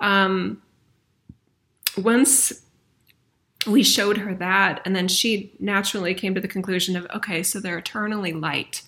[0.00, 0.62] Um,
[1.96, 2.64] once
[3.66, 7.60] we showed her that, and then she naturally came to the conclusion of okay, so
[7.60, 8.82] they're eternally light,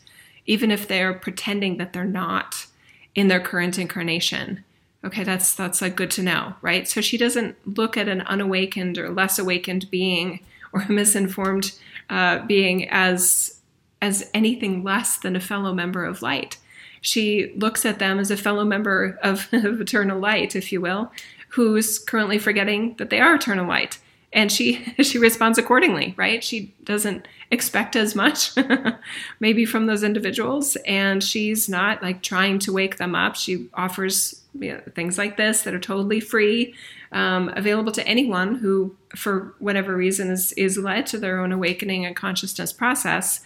[0.46, 2.66] even if they're pretending that they're not
[3.14, 4.64] in their current incarnation.
[5.06, 6.88] Okay, that's that's like good to know, right?
[6.88, 10.40] So she doesn't look at an unawakened or less awakened being
[10.72, 11.72] or a misinformed
[12.10, 13.60] uh, being as
[14.02, 16.58] as anything less than a fellow member of light.
[17.00, 21.12] She looks at them as a fellow member of, of eternal light, if you will,
[21.50, 23.98] who's currently forgetting that they are eternal light
[24.32, 28.50] and she she responds accordingly right she doesn't expect as much
[29.40, 34.42] maybe from those individuals and she's not like trying to wake them up she offers
[34.60, 36.74] you know, things like this that are totally free
[37.12, 42.04] um, available to anyone who for whatever reason is is led to their own awakening
[42.04, 43.40] and consciousness process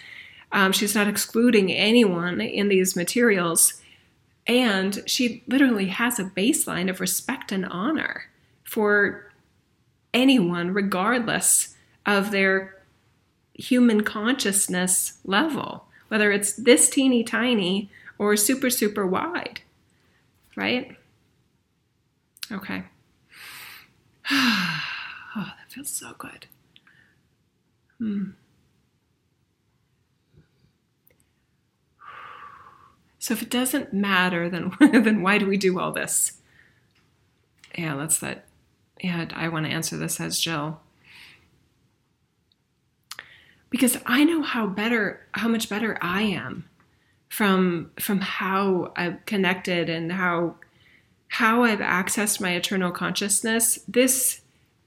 [0.53, 3.81] um, she's not excluding anyone in these materials
[4.47, 8.25] and she literally has a baseline of respect and honor
[8.65, 9.31] for
[10.15, 12.77] anyone, regardless of their
[13.55, 19.61] human consciousness level, whether it's this teeny tiny or super, super wide,
[20.57, 20.97] right?
[22.53, 22.85] Okay.
[24.31, 24.83] oh,
[25.37, 26.47] that feels so good.
[27.99, 28.31] Hmm.
[33.19, 36.41] So if it doesn't matter, then then why do we do all this?
[37.77, 38.47] Yeah, that's that.
[39.03, 40.81] and I want to answer this as Jill.
[43.69, 46.69] Because I know how better how much better I am
[47.29, 50.57] from from how I've connected and how
[51.31, 53.78] how I've accessed my eternal consciousness.
[53.89, 54.41] This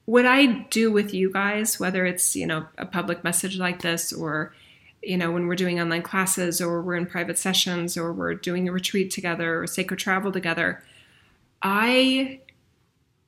[0.06, 4.12] what I do with you guys, whether it's, you know, a public message like this
[4.12, 4.54] or
[5.02, 8.70] you know, when we're doing online classes or we're in private sessions or we're doing
[8.70, 10.82] a retreat together or sacred travel together,
[11.62, 12.40] I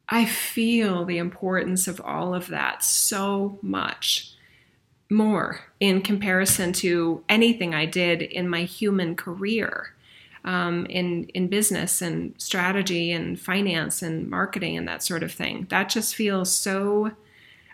[0.07, 4.35] I feel the importance of all of that so much
[5.09, 9.94] more in comparison to anything I did in my human career.
[10.45, 15.65] Um, in in business and strategy and finance and marketing and that sort of thing.
[15.69, 17.11] That just feels so.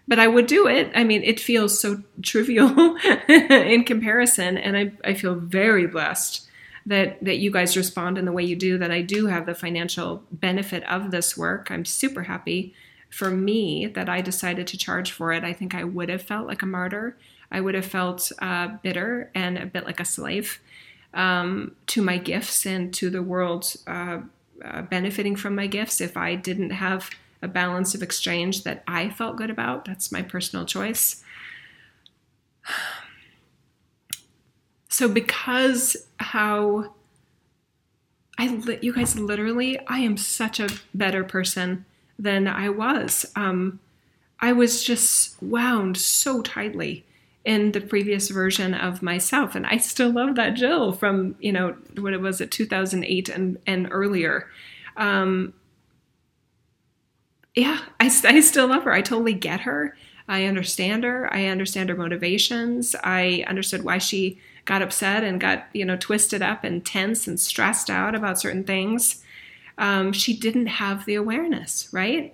[0.08, 0.90] But I would do it.
[0.96, 2.98] I mean, it feels so trivial
[3.28, 6.48] in comparison, and I I feel very blessed
[6.86, 9.54] that that you guys respond in the way you do that I do have the
[9.54, 11.70] financial benefit of this work.
[11.70, 12.74] I'm super happy
[13.10, 15.44] for me that I decided to charge for it.
[15.44, 17.18] I think I would have felt like a martyr.
[17.52, 20.62] I would have felt uh, bitter and a bit like a slave
[21.14, 24.20] um, to my gifts and to the world uh,
[24.64, 27.10] uh, benefiting from my gifts if I didn't have
[27.42, 29.86] a balance of exchange that I felt good about.
[29.86, 31.24] That's my personal choice.
[34.94, 36.94] So, because how
[38.38, 41.86] I, you guys, literally, I am such a better person
[42.20, 43.26] than I was.
[43.36, 43.80] Um,
[44.40, 47.06] I was just wound so tightly
[47.44, 51.76] in the previous version of myself, and I still love that Jill from you know
[51.98, 54.48] what it was at 2008 and and earlier.
[54.98, 55.54] Um,
[57.56, 58.94] yeah, I, I still love her.
[58.94, 59.96] I totally get her.
[60.28, 61.32] I understand her.
[61.34, 62.96] I understand her motivations.
[63.04, 67.40] I understood why she got upset and got, you know, twisted up and tense and
[67.40, 69.24] stressed out about certain things.
[69.78, 72.34] Um, she didn't have the awareness, right?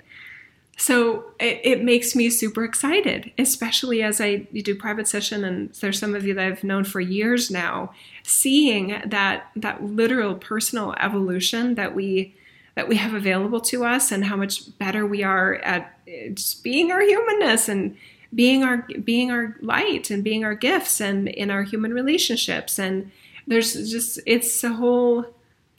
[0.80, 5.98] So it, it, makes me super excited, especially as I do private session, and there's
[5.98, 11.74] some of you that I've known for years now, seeing that that literal personal evolution
[11.76, 12.36] that we
[12.76, 16.64] that we have available to us and how much better we are at eh, just
[16.64, 17.98] being our humanness and
[18.36, 22.78] being our being our light and being our gifts and in our human relationships.
[22.78, 23.12] And
[23.48, 25.26] there's just it's a whole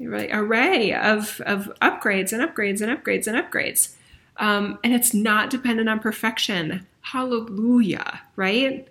[0.01, 3.95] array of of upgrades and upgrades and upgrades and upgrades
[4.39, 8.89] um, and it's not dependent on perfection hallelujah right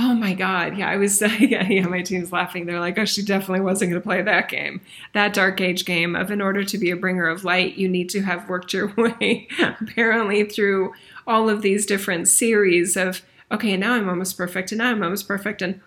[0.00, 0.78] Oh my God.
[0.78, 2.66] Yeah, I was, yeah, yeah, my team's laughing.
[2.66, 4.80] They're like, oh, she definitely wasn't going to play that game.
[5.12, 8.08] That Dark Age game of in order to be a bringer of light, you need
[8.10, 10.92] to have worked your way apparently through
[11.26, 15.26] all of these different series of, okay, now I'm almost perfect, and now I'm almost
[15.26, 15.80] perfect, and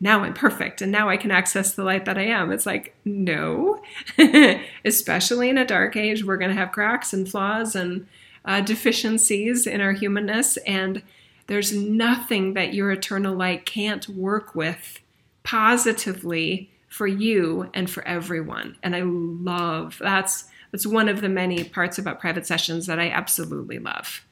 [0.00, 2.52] now I'm perfect, and now I can access the light that I am.
[2.52, 3.82] It's like, no.
[4.84, 8.06] Especially in a dark age, we're going to have cracks and flaws and
[8.44, 10.56] uh, deficiencies in our humanness.
[10.58, 11.02] And
[11.48, 15.00] there's nothing that your eternal light can't work with
[15.42, 18.76] positively for you and for everyone.
[18.82, 23.08] And I love that's that's one of the many parts about private sessions that I
[23.10, 24.26] absolutely love.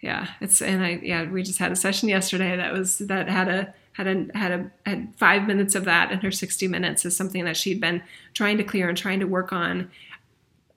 [0.00, 3.48] Yeah, it's and I yeah we just had a session yesterday that was that had
[3.48, 7.16] a had a had a had five minutes of that in her 60 minutes is
[7.16, 8.02] something that she'd been
[8.34, 9.90] trying to clear and trying to work on.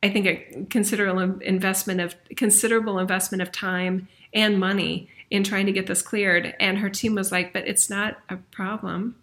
[0.04, 5.72] I think a considerable investment of considerable investment of time and money in trying to
[5.72, 6.54] get this cleared.
[6.60, 9.16] And her team was like, but it's not a problem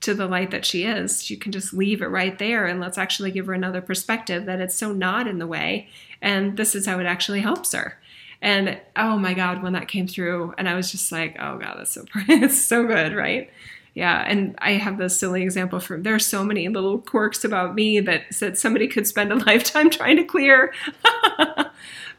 [0.00, 1.30] to the light that she is.
[1.30, 4.60] You can just leave it right there and let's actually give her another perspective that
[4.60, 5.88] it's so not in the way.
[6.22, 7.98] And this is how it actually helps her.
[8.42, 11.76] And oh my God, when that came through, and I was just like, oh God,
[11.78, 13.50] that's so it's so good, right?
[13.92, 17.74] Yeah, and I have this silly example from there are so many little quirks about
[17.74, 20.72] me that that somebody could spend a lifetime trying to clear.
[21.38, 21.64] uh,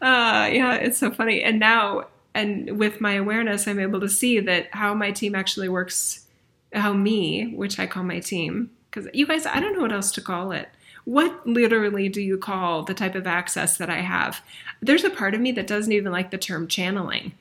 [0.02, 1.42] yeah, it's so funny.
[1.42, 5.70] And now and with my awareness i'm able to see that how my team actually
[5.70, 6.26] works
[6.74, 10.12] how me which i call my team because you guys i don't know what else
[10.12, 10.70] to call it
[11.06, 14.42] what literally do you call the type of access that i have?
[14.82, 17.34] There's a part of me that doesn't even like the term channeling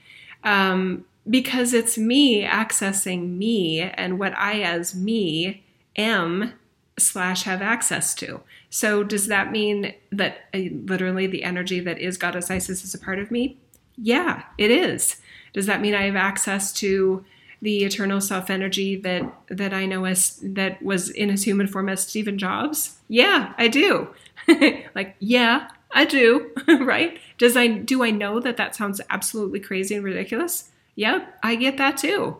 [0.45, 5.65] um, because it's me accessing me and what i as me
[5.97, 6.55] am
[6.99, 8.41] slash have access to.
[8.69, 12.99] So does that mean that uh, literally the energy that is goddess isis is a
[12.99, 13.59] part of me?
[13.97, 15.17] Yeah, it is.
[15.53, 17.25] Does that mean I have access to
[17.63, 21.89] the eternal self energy that that I know as that was in his human form
[21.89, 22.99] as Steven Jobs?
[23.09, 24.09] Yeah, I do.
[24.95, 26.51] like, yeah, I do.
[26.69, 27.19] right?
[27.39, 30.71] Does I do I know that that sounds absolutely crazy and ridiculous?
[30.97, 32.39] Yep, I get that too.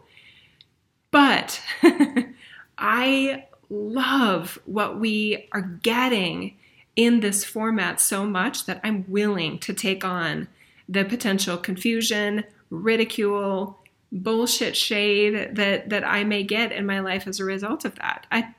[1.11, 1.61] But
[2.79, 6.57] I love what we are getting
[6.97, 10.49] in this format so much that I'm willing to take on
[10.89, 13.80] the potential confusion, ridicule,
[14.13, 18.27] bullshit shade that that I may get in my life as a result of that.
[18.31, 18.55] I,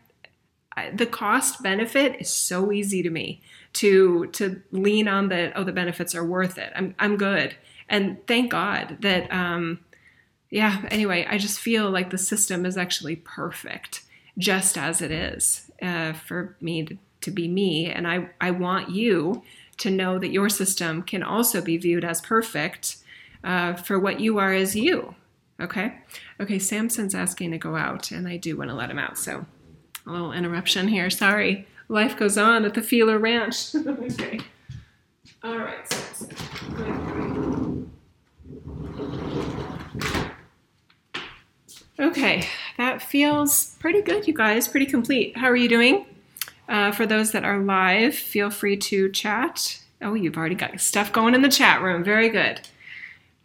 [0.75, 3.41] I, the cost benefit is so easy to me
[3.73, 6.71] to to lean on the oh the benefits are worth it.
[6.75, 7.55] I'm I'm good.
[7.89, 9.79] And thank God that um
[10.49, 14.03] yeah, anyway, I just feel like the system is actually perfect
[14.37, 18.89] just as it is uh, for me to, to be me and I I want
[18.89, 19.43] you
[19.77, 22.97] to know that your system can also be viewed as perfect
[23.43, 25.15] uh, for what you are as you.
[25.61, 25.93] Okay?
[26.39, 29.17] Okay, Samson's asking to go out, and I do want to let him out.
[29.17, 29.45] So,
[30.05, 31.09] a little interruption here.
[31.09, 31.67] Sorry.
[31.87, 33.75] Life goes on at the Feeler Ranch.
[33.75, 34.39] okay.
[35.43, 35.87] All right.
[41.99, 42.47] Okay,
[42.77, 44.67] that feels pretty good, you guys.
[44.67, 45.37] Pretty complete.
[45.37, 46.05] How are you doing?
[46.67, 49.79] Uh, for those that are live, feel free to chat.
[50.01, 52.03] Oh, you've already got stuff going in the chat room.
[52.03, 52.61] Very good.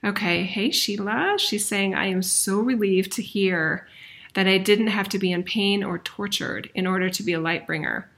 [0.06, 0.44] Okay.
[0.44, 1.34] Hey, Sheila.
[1.36, 3.88] She's saying, I am so relieved to hear
[4.34, 7.40] that I didn't have to be in pain or tortured in order to be a
[7.40, 8.08] light bringer.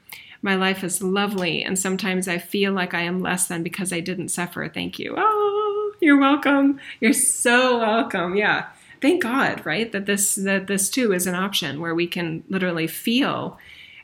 [0.42, 4.00] My life is lovely, and sometimes I feel like I am less than because I
[4.00, 4.68] didn't suffer.
[4.68, 5.14] Thank you.
[5.16, 6.78] Oh, you're welcome.
[7.00, 8.36] You're so welcome.
[8.36, 8.66] Yeah.
[9.00, 9.90] Thank God, right?
[9.90, 13.58] That this that this too is an option where we can literally feel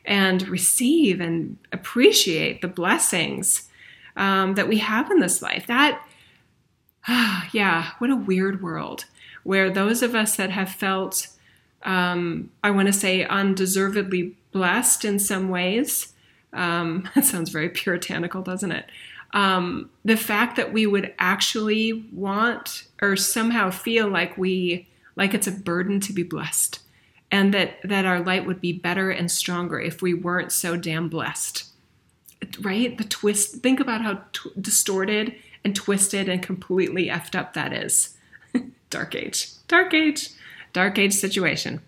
[0.05, 3.69] and receive and appreciate the blessings
[4.17, 5.67] um, that we have in this life.
[5.67, 6.01] That,
[7.51, 9.05] yeah, what a weird world
[9.43, 11.27] where those of us that have felt,
[11.83, 16.13] um, I want to say, undeservedly blessed in some ways.
[16.51, 18.85] Um, that sounds very puritanical, doesn't it?
[19.33, 24.87] Um, the fact that we would actually want or somehow feel like we
[25.17, 26.79] like it's a burden to be blessed
[27.31, 31.09] and that that our light would be better and stronger if we weren't so damn
[31.09, 31.65] blessed
[32.61, 35.35] right the twist think about how t- distorted
[35.65, 38.15] and twisted and completely effed up that is
[38.89, 40.29] dark age dark age
[40.71, 41.81] dark age situation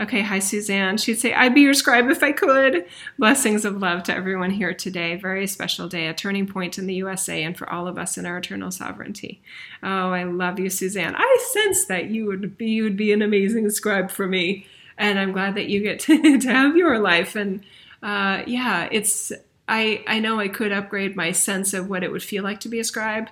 [0.00, 0.96] Okay, hi Suzanne.
[0.96, 2.86] She'd say, I'd be your scribe if I could.
[3.18, 5.16] Blessings of love to everyone here today.
[5.16, 8.24] Very special day, a turning point in the USA and for all of us in
[8.24, 9.42] our eternal sovereignty.
[9.82, 11.16] Oh, I love you, Suzanne.
[11.16, 14.68] I sense that you would be you would be an amazing scribe for me.
[14.96, 17.34] And I'm glad that you get to, to have your life.
[17.34, 17.64] And
[18.00, 19.32] uh, yeah, it's
[19.68, 22.68] I I know I could upgrade my sense of what it would feel like to
[22.68, 23.28] be a scribe.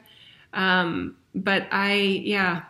[0.52, 2.62] Um, but I yeah.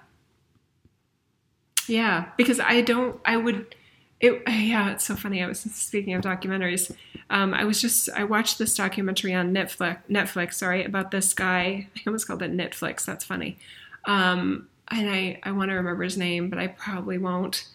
[1.89, 3.75] Yeah, because I don't I would
[4.21, 5.43] it, yeah, it's so funny.
[5.43, 6.95] I was speaking of documentaries.
[7.29, 9.99] Um, I was just I watched this documentary on Netflix.
[10.09, 11.89] Netflix, sorry, about this guy.
[11.97, 13.05] I almost called it Netflix.
[13.05, 13.59] That's funny.
[14.07, 17.67] Um, and I I want to remember his name, but I probably won't.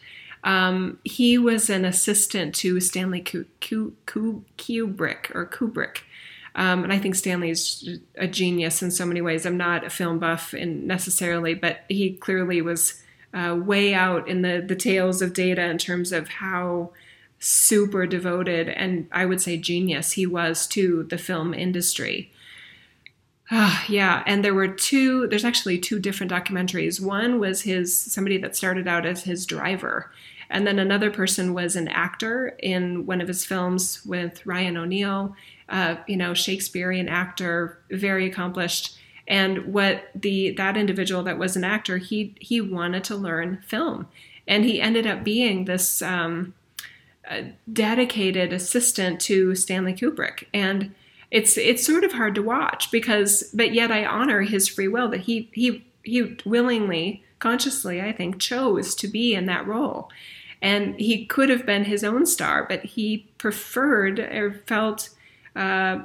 [0.43, 5.97] Um, he was an assistant to Stanley Kubrick or Kubrick.
[6.55, 9.45] Um, and I think Stanley's a genius in so many ways.
[9.45, 13.01] I'm not a film buff in necessarily, but he clearly was
[13.33, 16.91] uh, way out in the the tails of data in terms of how
[17.39, 22.31] super devoted and I would say genius he was to the film industry.
[23.54, 25.28] Uh, yeah, and there were two.
[25.28, 27.02] There's actually two different documentaries.
[27.02, 30.10] One was his somebody that started out as his driver,
[30.49, 35.36] and then another person was an actor in one of his films with Ryan O'Neal.
[35.68, 38.97] Uh, you know, Shakespearean actor, very accomplished
[39.28, 44.08] and what the that individual that was an actor he he wanted to learn film
[44.47, 46.54] and he ended up being this um,
[47.72, 50.93] dedicated assistant to stanley kubrick and
[51.32, 55.09] it's it's sort of hard to watch because but yet i honor his free will
[55.09, 60.09] that he he he willingly consciously i think chose to be in that role
[60.61, 65.09] and he could have been his own star but he preferred or felt
[65.55, 65.99] uh,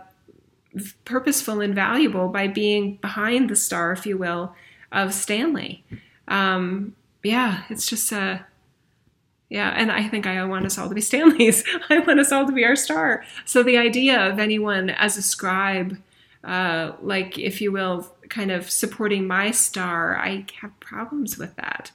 [1.05, 4.55] purposeful and valuable by being behind the star, if you will,
[4.93, 5.85] of Stanley.
[6.29, 8.47] Um, yeah, it's just a.
[9.49, 11.63] Yeah, and I think I want us all to be Stanleys.
[11.91, 13.25] I want us all to be our star.
[13.45, 15.99] So the idea of anyone as a scribe,
[16.43, 21.93] uh, like if you will, kind of supporting my star, I have problems with that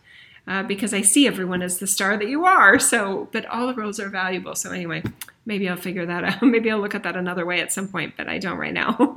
[0.48, 2.80] uh, because I see everyone as the star that you are.
[2.80, 4.56] So, but all the roles are valuable.
[4.56, 5.04] So anyway,
[5.46, 6.44] maybe I'll figure that out.
[6.44, 9.16] Maybe I'll look at that another way at some point, but I don't right now.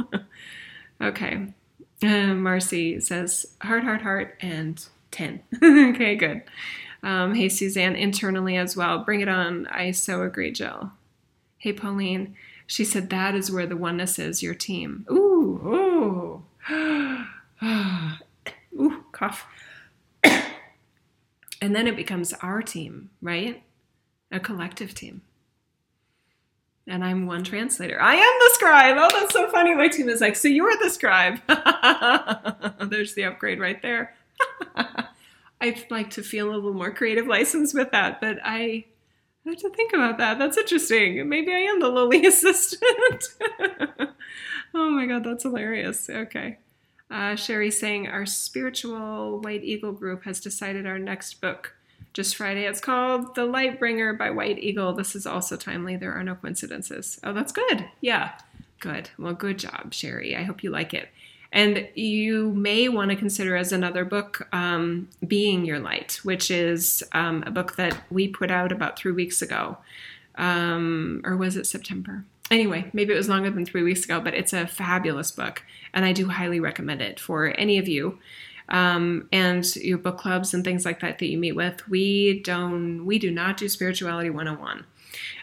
[1.01, 1.47] okay.
[2.03, 5.41] Uh, Marcy says heart, heart, heart, and 10.
[5.63, 6.43] okay, good.
[7.05, 8.99] Um, hey, Suzanne, internally as well.
[9.05, 9.67] Bring it on.
[9.69, 10.93] I so agree, Jill.
[11.59, 12.35] Hey, Pauline.
[12.67, 15.07] She said that is where the oneness is, your team.
[15.11, 16.43] Ooh,
[16.73, 17.23] ooh.
[18.81, 19.47] ooh, cough.
[20.25, 23.63] and then it becomes our team, right?
[24.33, 25.21] A collective team
[26.87, 28.01] and I'm one translator.
[28.01, 28.97] I am the scribe.
[28.99, 29.75] Oh, that's so funny.
[29.75, 31.41] My team is like, so you're the scribe.
[32.91, 34.15] There's the upgrade right there.
[35.61, 38.85] I'd like to feel a little more creative license with that, but I
[39.47, 40.39] have to think about that.
[40.39, 41.29] That's interesting.
[41.29, 43.25] Maybe I am the lowly assistant.
[44.75, 46.09] oh my God, that's hilarious.
[46.09, 46.59] Okay.
[47.11, 51.77] Uh, Sherry saying our spiritual White Eagle group has decided our next book
[52.13, 52.65] just Friday.
[52.65, 54.95] It's called The Lightbringer by White Eagle.
[54.95, 55.97] This is also timely.
[55.97, 57.21] There are no coincidences.
[57.23, 57.87] Oh, that's good.
[58.01, 58.33] Yeah,
[58.81, 59.11] good.
[59.19, 60.35] Well, good job, Sherry.
[60.35, 61.09] I hope you like it.
[61.55, 67.03] And you may want to consider as another book, um, Being Your Light, which is
[67.13, 69.79] um, a book that we put out about three weeks ago.
[70.35, 72.25] Um, or was it September?
[72.51, 75.63] Anyway, maybe it was longer than three weeks ago, but it's a fabulous book.
[75.95, 78.19] And I do highly recommend it for any of you
[78.69, 83.05] um, and your book clubs and things like that that you meet with, we don't
[83.05, 84.85] we do not do spirituality 101.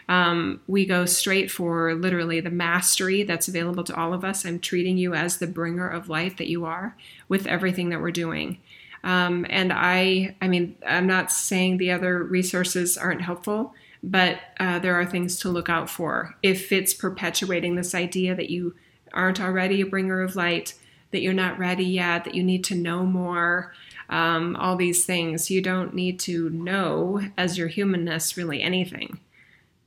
[0.08, 4.44] Um, we go straight for literally the mastery that's available to all of us.
[4.44, 6.96] I'm treating you as the bringer of light that you are
[7.28, 8.58] with everything that we're doing.
[9.04, 14.78] Um, and I, I mean, I'm not saying the other resources aren't helpful, but uh,
[14.78, 16.36] there are things to look out for.
[16.42, 18.74] If it's perpetuating this idea that you
[19.12, 20.74] aren't already a bringer of light,
[21.10, 23.72] that you're not ready yet, that you need to know more,
[24.08, 25.50] um, all these things.
[25.50, 29.20] You don't need to know as your humanness really anything.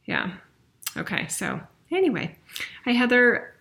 [0.05, 0.33] Yeah.
[0.97, 2.35] Okay, so anyway,
[2.85, 3.53] hi Heather.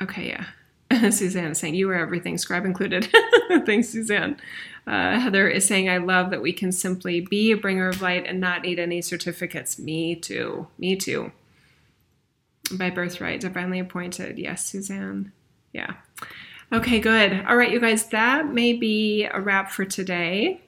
[0.00, 0.46] Okay, yeah.
[1.10, 3.08] Suzanne is saying you are everything, scribe included.
[3.66, 4.38] Thanks, Suzanne.
[4.86, 8.26] Uh, Heather is saying, I love that we can simply be a bringer of light
[8.26, 9.78] and not need any certificates.
[9.78, 10.66] Me too.
[10.78, 11.30] Me too.
[12.72, 14.38] By birthright, divinely appointed.
[14.38, 15.32] Yes, Suzanne.
[15.72, 15.94] Yeah.
[16.72, 17.44] Okay, good.
[17.46, 20.62] All right, you guys, that may be a wrap for today.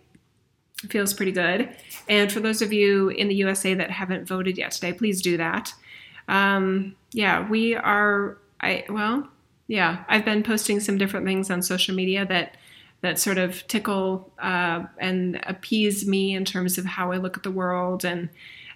[0.88, 1.68] Feels pretty good.
[2.08, 5.36] And for those of you in the USA that haven't voted yet today, please do
[5.36, 5.74] that.
[6.28, 8.38] Um, yeah, we are.
[8.60, 9.28] I well,
[9.68, 12.56] yeah, I've been posting some different things on social media that
[13.02, 17.42] that sort of tickle uh, and appease me in terms of how I look at
[17.42, 18.28] the world and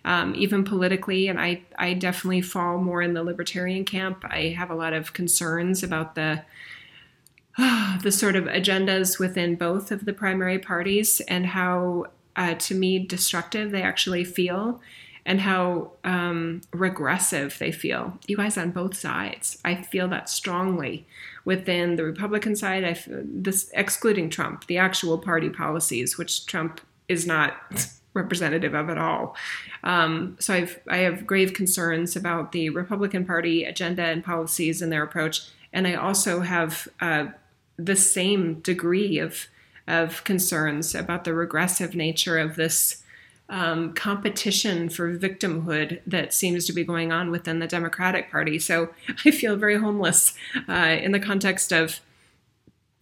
[0.04, 1.28] um, even politically.
[1.28, 4.24] And I, I definitely fall more in the libertarian camp.
[4.24, 6.42] I have a lot of concerns about the
[8.02, 12.98] the sort of agendas within both of the primary parties and how, uh, to me,
[12.98, 14.80] destructive they actually feel
[15.26, 18.18] and how um, regressive they feel.
[18.26, 21.06] You guys on both sides, I feel that strongly.
[21.44, 27.26] Within the Republican side, I this excluding Trump, the actual party policies, which Trump is
[27.26, 27.54] not
[28.14, 29.36] representative of at all.
[29.82, 34.92] Um, so I've I have grave concerns about the Republican Party agenda and policies and
[34.92, 37.26] their approach, and I also have uh,
[37.76, 39.46] the same degree of
[39.86, 43.02] of concerns about the regressive nature of this
[43.50, 48.58] um, competition for victimhood that seems to be going on within the Democratic Party.
[48.58, 48.88] So
[49.26, 50.34] I feel very homeless
[50.68, 52.00] uh, in the context of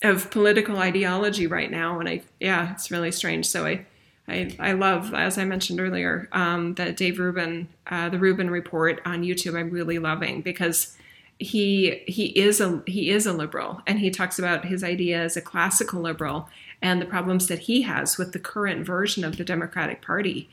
[0.02, 3.46] of political ideology right now, and I yeah, it's really strange.
[3.46, 3.86] So I.
[4.28, 9.02] I, I love, as I mentioned earlier, um, the Dave Rubin, uh, the Rubin Report
[9.04, 9.58] on YouTube.
[9.58, 10.96] I'm really loving because
[11.42, 15.36] he he is a he is a liberal, and he talks about his idea as
[15.36, 16.48] a classical liberal,
[16.80, 20.48] and the problems that he has with the current version of the Democratic Party.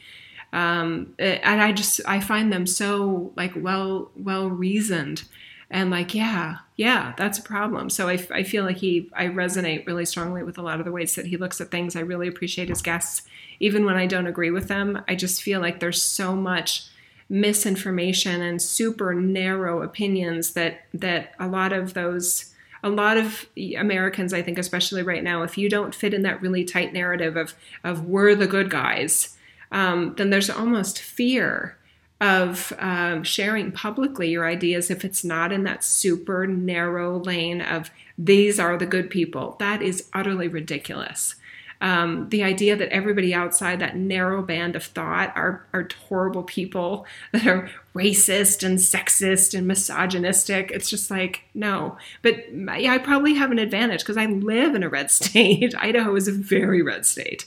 [0.52, 5.24] Um, and I just I find them so like well well reasoned
[5.72, 7.90] and like yeah yeah that's a problem.
[7.90, 10.92] So I, I feel like he i resonate really strongly with a lot of the
[10.92, 11.96] ways that he looks at things.
[11.96, 13.24] I really appreciate his guests.
[13.62, 16.86] Even when i don't agree with them i just feel like there's so much
[17.30, 23.46] misinformation and super narrow opinions that that a lot of those a lot of
[23.78, 27.36] Americans, I think, especially right now, if you don't fit in that really tight narrative
[27.36, 27.54] of
[27.84, 29.38] of we're the good guys,
[29.72, 31.78] um, then there's almost fear
[32.22, 37.90] of um, sharing publicly your ideas if it's not in that super narrow lane of
[38.18, 39.56] these are the good people.
[39.60, 41.36] That is utterly ridiculous
[41.82, 47.06] um, the idea that everybody outside that narrow band of thought are, are horrible people
[47.32, 50.72] that are racist and sexist and misogynistic.
[50.72, 51.98] It's just like, no.
[52.22, 55.74] But yeah, I probably have an advantage because I live in a red state.
[55.78, 57.46] Idaho is a very red state.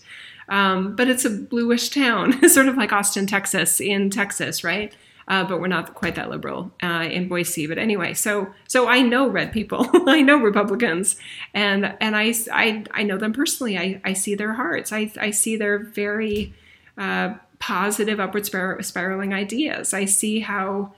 [0.48, 4.94] Um, but it's a bluish town, sort of like Austin, Texas, in Texas, right?
[5.28, 7.66] Uh, but we're not quite that liberal uh, in Boise.
[7.66, 11.16] But anyway, so so I know red people, I know Republicans,
[11.54, 13.78] and and I, I I know them personally.
[13.78, 14.92] I I see their hearts.
[14.92, 16.54] I I see their very
[16.98, 19.94] uh, positive upward spir- spiraling ideas.
[19.94, 20.94] I see how.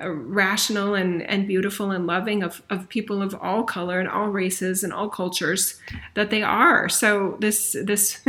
[0.00, 4.28] Uh, rational and, and beautiful and loving of, of people of all color and all
[4.28, 5.80] races and all cultures
[6.14, 6.88] that they are.
[6.88, 8.20] So this this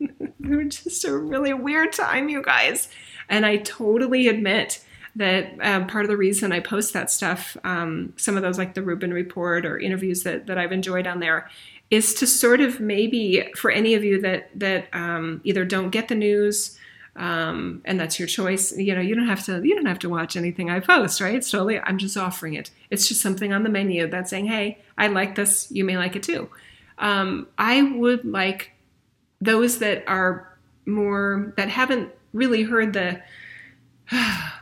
[0.68, 2.88] just a really weird time, you guys.
[3.28, 4.82] And I totally admit
[5.16, 8.74] that uh, part of the reason I post that stuff, um, some of those like
[8.74, 11.50] the Rubin Report or interviews that, that I've enjoyed on there,
[11.90, 16.08] is to sort of maybe for any of you that that um, either don't get
[16.08, 16.78] the news
[17.18, 18.76] um, and that's your choice.
[18.76, 21.34] You know, you don't have to you don't have to watch anything I post, right?
[21.34, 22.70] It's totally I'm just offering it.
[22.90, 25.68] It's just something on the menu that's saying, hey, I like this.
[25.70, 26.48] You may like it too.
[26.98, 28.72] Um, I would like
[29.40, 30.56] those that are
[30.86, 33.20] more that haven't really heard the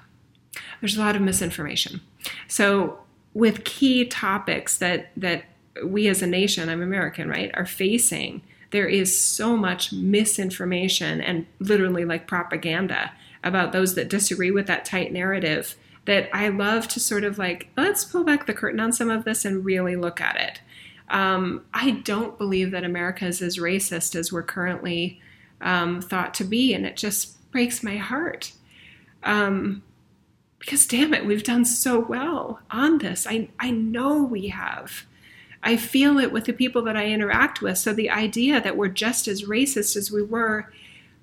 [0.80, 2.00] there's a lot of misinformation.
[2.48, 2.98] So
[3.34, 5.44] with key topics that that
[5.84, 11.46] we as a nation, I'm American, right, are facing, there is so much misinformation and
[11.58, 13.12] literally like propaganda
[13.44, 17.68] about those that disagree with that tight narrative that I love to sort of like,
[17.76, 20.60] let's pull back the curtain on some of this and really look at it.
[21.08, 25.20] Um, I don't believe that America is as racist as we're currently
[25.60, 28.52] um, thought to be, and it just breaks my heart.
[29.22, 29.82] Um,
[30.58, 33.26] because damn it, we've done so well on this.
[33.26, 35.04] I, I know we have.
[35.62, 37.78] I feel it with the people that I interact with.
[37.78, 40.72] So the idea that we're just as racist as we were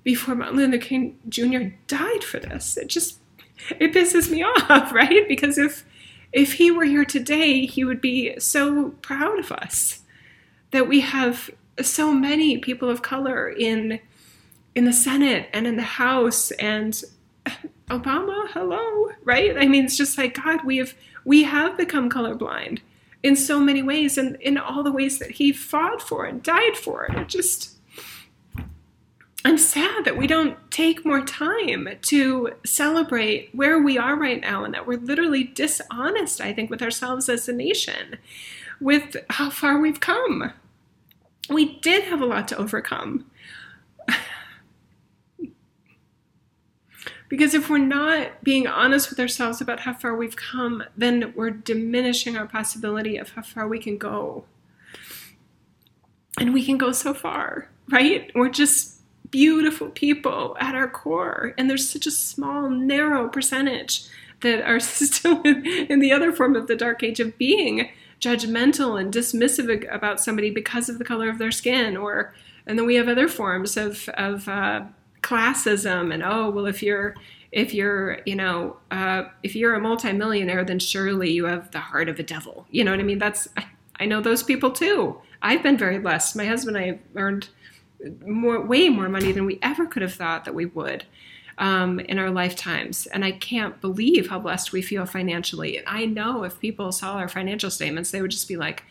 [0.02, 1.74] before Martin Luther King Jr.
[1.86, 3.18] died for this, it just
[3.70, 5.26] it pisses me off, right?
[5.28, 5.84] Because if
[6.32, 10.00] if he were here today, he would be so proud of us
[10.72, 14.00] that we have so many people of color in
[14.74, 17.02] in the Senate and in the House and
[17.90, 19.56] Obama, hello, right?
[19.56, 22.80] I mean, it's just like God, we have we have become colorblind
[23.22, 26.76] in so many ways, and in all the ways that He fought for and died
[26.76, 27.06] for.
[27.06, 27.78] It just,
[29.44, 34.64] I'm sad that we don't take more time to celebrate where we are right now,
[34.64, 36.40] and that we're literally dishonest.
[36.40, 38.18] I think with ourselves as a nation,
[38.80, 40.52] with how far we've come.
[41.50, 43.26] We did have a lot to overcome
[47.34, 51.50] Because if we're not being honest with ourselves about how far we've come, then we're
[51.50, 54.44] diminishing our possibility of how far we can go.
[56.38, 58.30] And we can go so far, right?
[58.36, 59.00] We're just
[59.32, 61.54] beautiful people at our core.
[61.58, 64.06] And there's such a small, narrow percentage
[64.42, 69.12] that are still in, the other form of the dark age of being judgmental and
[69.12, 72.32] dismissive about somebody because of the color of their skin or
[72.64, 74.84] and then we have other forms of, of uh,
[75.24, 77.14] classism and oh well if you're
[77.50, 82.08] if you're you know uh, if you're a multimillionaire then surely you have the heart
[82.08, 82.66] of a devil.
[82.70, 83.18] You know what i mean?
[83.18, 83.48] That's
[83.98, 85.18] i, know those people too.
[85.40, 86.36] I've been very blessed.
[86.36, 87.48] My husband and i earned
[88.26, 91.06] more way more money than we ever could have thought that we would
[91.56, 93.06] um, in our lifetimes.
[93.06, 95.78] And i can't believe how blessed we feel financially.
[95.78, 98.82] And i know if people saw our financial statements they would just be like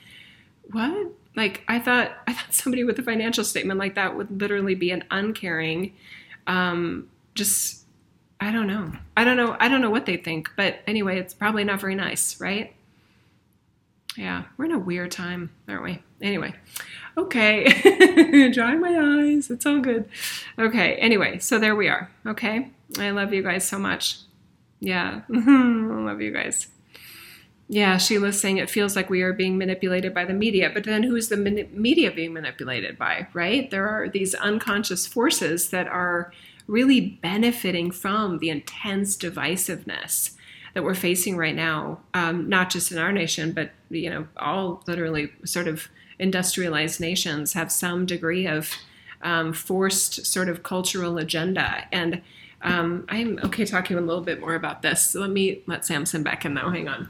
[0.71, 1.11] what?
[1.35, 4.89] Like i thought i thought somebody with a financial statement like that would literally be
[4.89, 5.93] an uncaring
[6.47, 7.83] um, just
[8.39, 8.91] I don't know.
[9.15, 9.55] I don't know.
[9.59, 12.73] I don't know what they think, but anyway, it's probably not very nice, right?
[14.17, 16.03] Yeah, we're in a weird time, aren't we?
[16.21, 16.53] Anyway,
[17.17, 18.49] okay.
[18.53, 19.49] Drying my eyes.
[19.49, 20.09] It's all good.
[20.59, 22.11] Okay, anyway, so there we are.
[22.25, 22.69] Okay.
[22.99, 24.19] I love you guys so much.
[24.79, 26.67] Yeah, I love you guys.
[27.73, 31.01] Yeah, Sheila's saying it feels like we are being manipulated by the media, but then
[31.01, 33.71] who's the media being manipulated by, right?
[33.71, 36.31] There are these unconscious forces that are
[36.67, 40.35] really benefiting from the intense divisiveness
[40.75, 44.83] that we're facing right now, um, not just in our nation, but you know, all
[44.85, 45.87] literally sort of
[46.19, 48.69] industrialized nations have some degree of
[49.23, 51.87] um, forced sort of cultural agenda.
[51.91, 52.21] And
[52.61, 55.01] um, I'm okay talking a little bit more about this.
[55.01, 56.69] So let me let Samson back in though.
[56.69, 57.09] Hang on.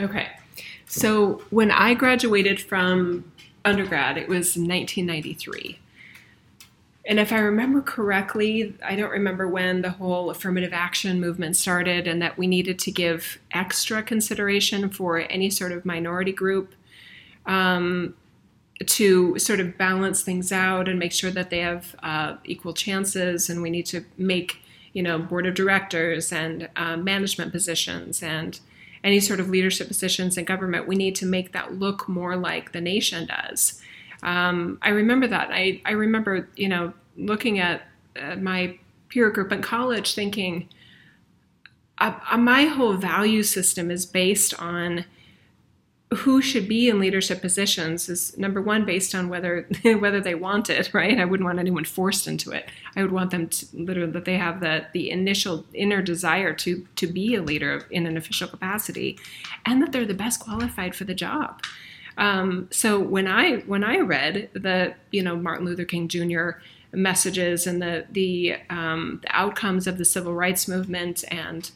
[0.00, 0.28] Okay.
[0.86, 3.30] So when I graduated from
[3.64, 5.78] undergrad, it was 1993.
[7.06, 12.06] And if I remember correctly, I don't remember when the whole affirmative action movement started
[12.06, 16.74] and that we needed to give extra consideration for any sort of minority group
[17.46, 18.14] um,
[18.86, 23.50] to sort of balance things out and make sure that they have uh, equal chances.
[23.50, 24.59] And we need to make
[24.92, 28.60] you know, board of directors and uh, management positions and
[29.02, 32.72] any sort of leadership positions in government, we need to make that look more like
[32.72, 33.80] the nation does.
[34.22, 35.48] Um, I remember that.
[35.50, 37.82] I, I remember, you know, looking at
[38.20, 38.78] uh, my
[39.08, 40.68] peer group in college thinking,
[41.98, 45.04] uh, uh my whole value system is based on
[46.14, 50.68] who should be in leadership positions is number one based on whether whether they want
[50.68, 51.18] it right?
[51.18, 52.68] I wouldn't want anyone forced into it.
[52.96, 56.86] I would want them to literally that they have the the initial inner desire to
[56.96, 59.18] to be a leader in an official capacity
[59.64, 61.62] and that they're the best qualified for the job.
[62.18, 66.50] Um, so when i when i read the you know martin luther king jr
[66.92, 71.70] messages and the the, um, the outcomes of the civil rights movement and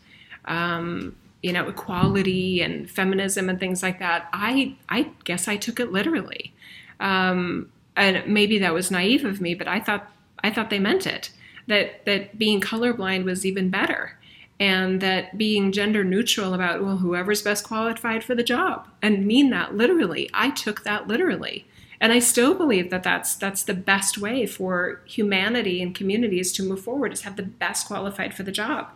[0.46, 5.78] um, you know equality and feminism and things like that i i guess i took
[5.78, 6.54] it literally.
[7.00, 10.10] Um, and maybe that was naive of me but i thought
[10.42, 11.30] i thought they meant it
[11.66, 14.18] that that being colorblind was even better
[14.58, 19.50] and that being gender neutral about well whoever's best qualified for the job and mean
[19.50, 20.30] that literally.
[20.32, 21.66] I took that literally.
[22.00, 26.62] And i still believe that that's that's the best way for humanity and communities to
[26.62, 28.88] move forward is have the best qualified for the job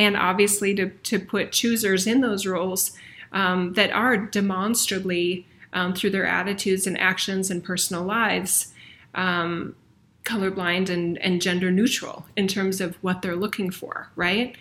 [0.00, 2.92] and obviously to, to put choosers in those roles
[3.32, 8.72] um, that are demonstrably um, through their attitudes and actions and personal lives
[9.14, 9.76] um,
[10.24, 14.56] colorblind and, and gender neutral in terms of what they're looking for right?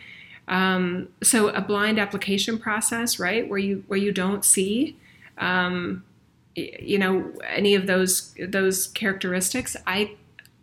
[0.50, 4.98] Um, so a blind application process right where you where you don't see
[5.38, 6.04] um,
[6.56, 10.16] you know any of those those characteristics i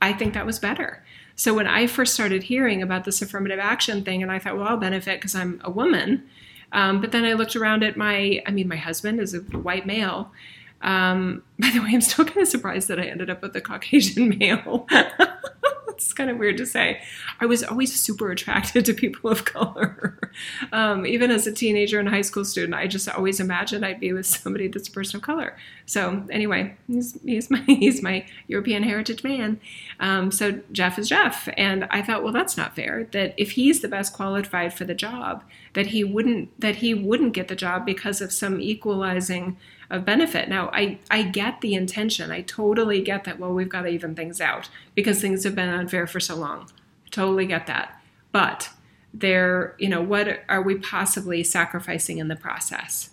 [0.03, 1.03] i think that was better
[1.37, 4.67] so when I first started hearing about this affirmative action thing, and I thought, well,
[4.69, 6.27] I'll benefit because I'm a woman.
[6.73, 9.87] Um, but then I looked around at my, I mean, my husband is a white
[9.87, 10.33] male.
[10.81, 13.61] Um, by the way, I'm still kind of surprised that I ended up with a
[13.61, 14.89] Caucasian male.
[15.97, 17.01] It's kind of weird to say.
[17.41, 20.19] I was always super attracted to people of color.
[20.73, 24.13] Um, even as a teenager and high school student, I just always imagined I'd be
[24.13, 25.57] with somebody that's a person of color.
[25.87, 29.61] So anyway, he's, he's my he's my European heritage man.
[30.01, 33.09] Um, so Jeff is Jeff, and I thought, well, that's not fair.
[33.13, 35.43] That if he's the best qualified for the job,
[35.73, 39.57] that he wouldn't that he wouldn't get the job because of some equalizing
[39.91, 40.49] of benefit.
[40.49, 42.31] Now, I, I get the intention.
[42.31, 45.69] I totally get that, well, we've got to even things out because things have been
[45.69, 46.71] unfair for so long.
[47.11, 48.01] Totally get that.
[48.33, 48.71] But
[49.15, 53.11] there, you know, what are we possibly sacrificing in the process?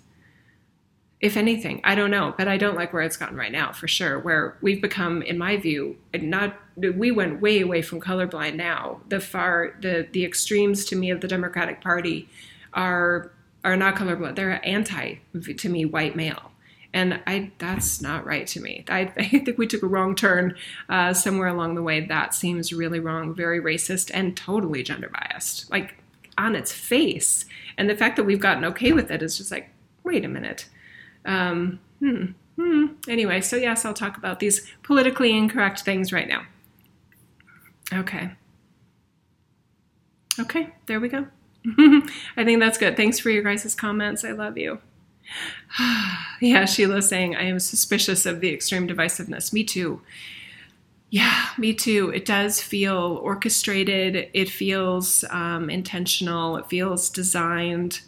[1.21, 3.87] If anything, I don't know, but I don't like where it's gotten right now for
[3.87, 4.19] sure.
[4.19, 8.99] Where we've become, in my view, not we went way away from colorblind now.
[9.07, 12.27] The far the the extremes to me of the Democratic Party
[12.73, 13.31] are
[13.63, 14.35] are not colorblind.
[14.35, 15.19] They're anti
[15.59, 16.51] to me white male
[16.93, 18.85] and I that's not right to me.
[18.87, 20.55] I, I think we took a wrong turn
[20.89, 22.01] uh, somewhere along the way.
[22.01, 25.95] That seems really wrong, very racist, and totally gender biased, like
[26.37, 27.45] on its face.
[27.77, 29.69] And the fact that we've gotten okay with it is just like,
[30.03, 30.69] wait a minute.
[31.25, 32.25] Um, hmm,
[32.57, 32.85] hmm.
[33.07, 36.45] Anyway, so yes, I'll talk about these politically incorrect things right now.
[37.91, 38.31] Okay.
[40.39, 41.27] Okay, there we go.
[42.35, 42.97] I think that's good.
[42.97, 44.25] Thanks for your guys' comments.
[44.25, 44.79] I love you.
[46.41, 49.53] yeah, Sheila's saying, I am suspicious of the extreme divisiveness.
[49.53, 50.01] Me too.
[51.09, 52.09] Yeah, me too.
[52.09, 54.29] It does feel orchestrated.
[54.33, 56.57] It feels um, intentional.
[56.57, 58.01] It feels designed.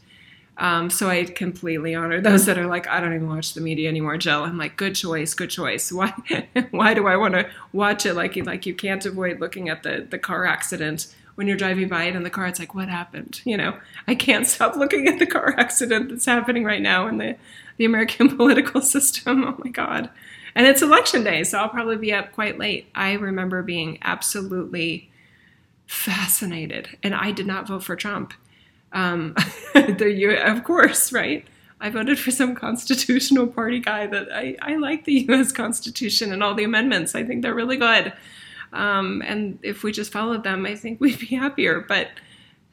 [0.57, 3.89] Um, so I completely honor those that are like, I don't even watch the media
[3.89, 4.43] anymore, Jill.
[4.43, 5.91] I'm like, good choice, good choice.
[5.91, 6.13] Why,
[6.71, 8.13] why do I want to watch it?
[8.13, 11.87] Like, you, like you can't avoid looking at the the car accident when you're driving
[11.87, 13.41] by it in the car, it's like, what happened?
[13.45, 13.77] You know,
[14.07, 17.35] I can't stop looking at the car accident that's happening right now in the,
[17.77, 19.43] the American political system.
[19.43, 20.09] Oh my God.
[20.55, 22.87] And it's election day, so I'll probably be up quite late.
[22.95, 25.09] I remember being absolutely
[25.85, 28.33] fascinated, and I did not vote for Trump.
[28.93, 29.35] Um,
[29.73, 31.45] the, of course, right?
[31.81, 36.41] I voted for some constitutional party guy that I, I like the US Constitution and
[36.41, 37.15] all the amendments.
[37.15, 38.13] I think they're really good.
[38.75, 41.85] Um, and if we just followed them, I think we'd be happier.
[41.87, 42.09] But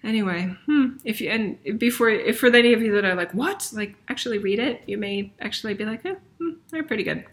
[0.05, 3.71] anyway, hmm, if you and before if for any of you that are like, what?
[3.73, 7.25] Like actually read it, you may actually be like, eh, hmm, they're pretty good.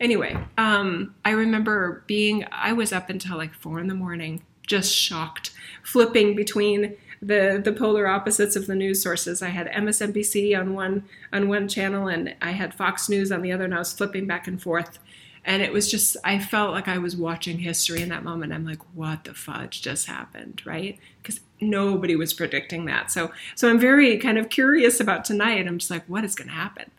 [0.00, 4.92] Anyway, um, I remember being I was up until like four in the morning, just
[4.92, 5.52] shocked,
[5.82, 9.42] flipping between the the polar opposites of the news sources.
[9.42, 13.52] I had MSNBC on one on one channel and I had Fox News on the
[13.52, 14.98] other, and I was flipping back and forth
[15.44, 18.52] and it was just i felt like i was watching history in that moment.
[18.52, 20.98] I'm like what the fudge just happened right?
[21.22, 23.10] Because nobody was predicting that.
[23.10, 25.66] So so i'm very kind of curious about tonight.
[25.66, 26.90] I'm just like what is going to happen?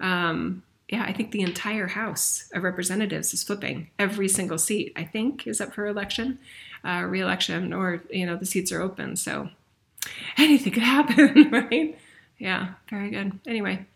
[0.00, 5.04] Um, yeah i think the entire house of representatives is flipping every single seat i
[5.04, 5.46] think.
[5.46, 6.38] Is up for election?
[6.84, 9.14] Uh, re-election or you know the seats are open.
[9.16, 9.50] So
[10.38, 11.98] anything could happen right?
[12.38, 13.38] Yeah very good.
[13.46, 13.86] Anyway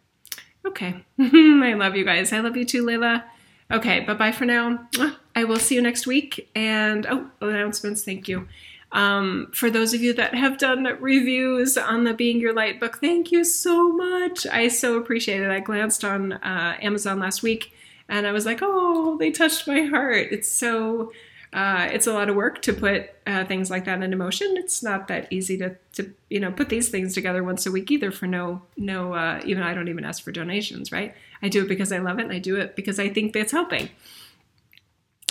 [0.66, 1.04] okay.
[1.18, 2.32] I love you guys.
[2.32, 3.24] I love you too layla
[3.70, 4.86] Okay, bye bye for now.
[5.34, 6.50] I will see you next week.
[6.54, 8.04] And oh, announcements.
[8.04, 8.48] Thank you.
[8.92, 12.98] Um, for those of you that have done reviews on the Being Your Light book,
[12.98, 14.46] thank you so much.
[14.46, 15.50] I so appreciate it.
[15.50, 17.72] I glanced on uh, Amazon last week
[18.08, 20.28] and I was like, oh, they touched my heart.
[20.30, 21.10] It's so
[21.54, 24.56] uh, it's a lot of work to put uh, things like that into motion.
[24.56, 27.92] It's not that easy to, to you know put these things together once a week
[27.92, 31.14] either for no no uh, even I don't even ask for donations right.
[31.42, 33.52] I do it because I love it and I do it because I think that's
[33.52, 33.88] helping.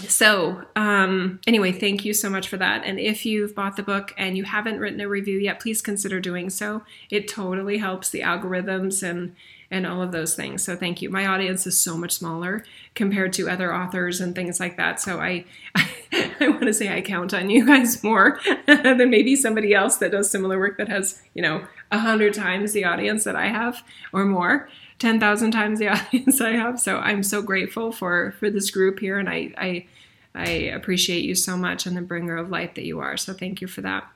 [0.07, 2.83] So um, anyway, thank you so much for that.
[2.85, 6.19] And if you've bought the book and you haven't written a review yet, please consider
[6.19, 6.83] doing so.
[7.09, 9.35] It totally helps the algorithms and
[9.73, 10.63] and all of those things.
[10.63, 11.09] So thank you.
[11.09, 12.63] My audience is so much smaller
[12.93, 15.01] compared to other authors and things like that.
[15.01, 15.45] So I
[15.75, 19.97] I, I want to say I count on you guys more than maybe somebody else
[19.97, 23.47] that does similar work that has, you know, a hundred times the audience that I
[23.47, 24.69] have or more.
[24.99, 26.79] 10,000 times the audience I have.
[26.79, 29.87] So I'm so grateful for for this group here and I I
[30.35, 33.17] I appreciate you so much and the bringer of light that you are.
[33.17, 34.07] So thank you for that.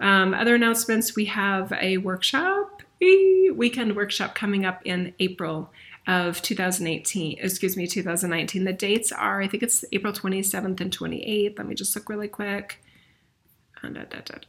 [0.00, 5.70] Um, other announcements we have a workshop weekend workshop coming up in April
[6.06, 8.64] of 2018, excuse me, 2019.
[8.64, 11.58] The dates are, I think it's April 27th and 28th.
[11.58, 12.82] Let me just look really quick.
[13.82, 13.88] Uh,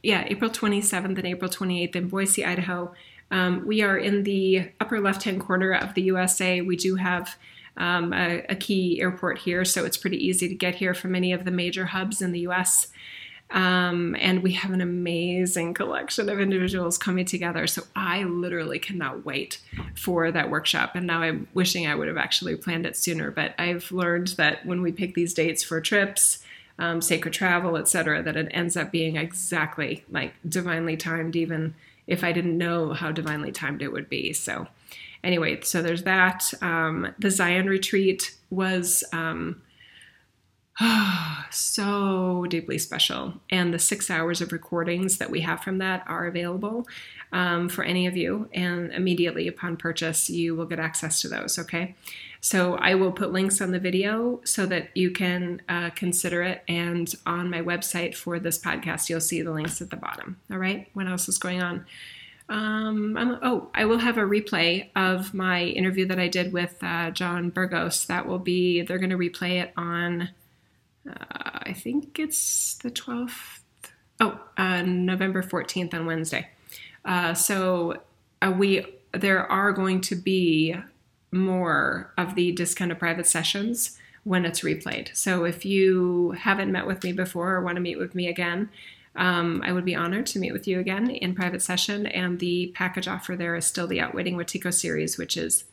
[0.02, 2.94] yeah, April 27th and April 28th in Boise, Idaho.
[3.30, 6.60] Um, we are in the upper left hand corner of the USA.
[6.60, 7.36] We do have
[7.76, 11.32] um, a, a, key airport here, so it's pretty easy to get here from any
[11.32, 12.88] of the major hubs in the US.
[13.50, 17.66] Um, and we have an amazing collection of individuals coming together.
[17.66, 19.60] So I literally cannot wait
[19.94, 20.94] for that workshop.
[20.94, 23.30] And now I'm wishing I would have actually planned it sooner.
[23.30, 26.44] But I've learned that when we pick these dates for trips,
[26.78, 31.74] um, sacred travel, etc., that it ends up being exactly like divinely timed, even
[32.06, 34.32] if I didn't know how divinely timed it would be.
[34.32, 34.68] So,
[35.24, 36.44] anyway, so there's that.
[36.62, 39.60] Um, the Zion retreat was um,
[41.50, 43.34] so deeply special.
[43.50, 46.86] And the six hours of recordings that we have from that are available
[47.32, 48.48] um, for any of you.
[48.52, 51.58] And immediately upon purchase, you will get access to those.
[51.58, 51.94] Okay.
[52.40, 56.62] So I will put links on the video so that you can uh, consider it.
[56.68, 60.38] And on my website for this podcast, you'll see the links at the bottom.
[60.50, 60.88] All right.
[60.94, 61.84] What else is going on?
[62.50, 67.10] Um, oh, I will have a replay of my interview that I did with uh,
[67.10, 68.06] John Burgos.
[68.06, 70.30] That will be, they're going to replay it on,
[71.08, 73.60] uh, I think it's the 12th.
[74.20, 76.48] Oh, uh, November 14th on Wednesday.
[77.04, 78.02] Uh, so
[78.42, 80.74] uh, we, there are going to be
[81.30, 85.14] more of the discounted private sessions when it's replayed.
[85.16, 88.70] So if you haven't met with me before or want to meet with me again,
[89.16, 92.06] um, I would be honored to meet with you again in private session.
[92.06, 95.64] And the package offer there is still the Outwitting Wetiko series, which is,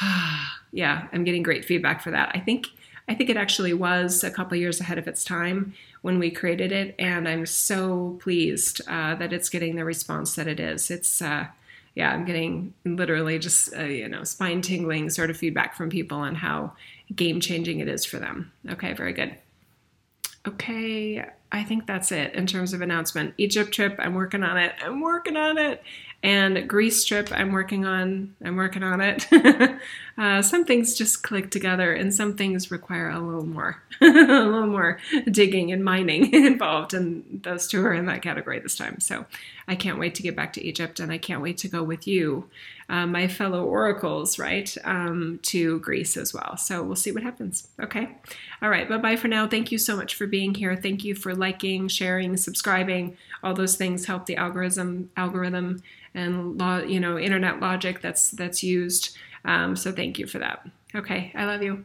[0.72, 2.30] yeah, I'm getting great feedback for that.
[2.34, 2.68] I think
[3.08, 6.72] I think it actually was a couple years ahead of its time when we created
[6.72, 10.90] it, and I'm so pleased uh, that it's getting the response that it is.
[10.90, 11.46] It's uh,
[11.94, 16.18] yeah, I'm getting literally just uh, you know spine tingling sort of feedback from people
[16.18, 16.72] on how
[17.14, 18.52] game changing it is for them.
[18.70, 19.34] Okay, very good.
[20.46, 23.34] Okay, I think that's it in terms of announcement.
[23.38, 24.74] Egypt trip, I'm working on it.
[24.82, 25.82] I'm working on it.
[26.22, 28.34] And Greece trip I'm working on.
[28.44, 29.26] I'm working on it.
[30.18, 34.66] uh, some things just click together, and some things require a little more, a little
[34.66, 34.98] more
[35.30, 36.92] digging and mining involved.
[36.92, 38.98] And those two are in that category this time.
[38.98, 39.26] So
[39.68, 42.08] I can't wait to get back to Egypt, and I can't wait to go with
[42.08, 42.48] you,
[42.88, 46.56] uh, my fellow oracles, right, um, to Greece as well.
[46.56, 47.68] So we'll see what happens.
[47.80, 48.08] Okay.
[48.62, 48.88] All right.
[48.88, 49.46] Bye bye for now.
[49.46, 50.74] Thank you so much for being here.
[50.74, 53.16] Thank you for liking, sharing, subscribing.
[53.42, 55.82] All those things help the algorithm algorithm
[56.14, 59.16] and law, you know, internet logic that's that's used.
[59.44, 60.66] Um, so thank you for that.
[60.94, 61.84] Okay, I love you.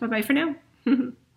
[0.00, 0.54] Bye bye for now.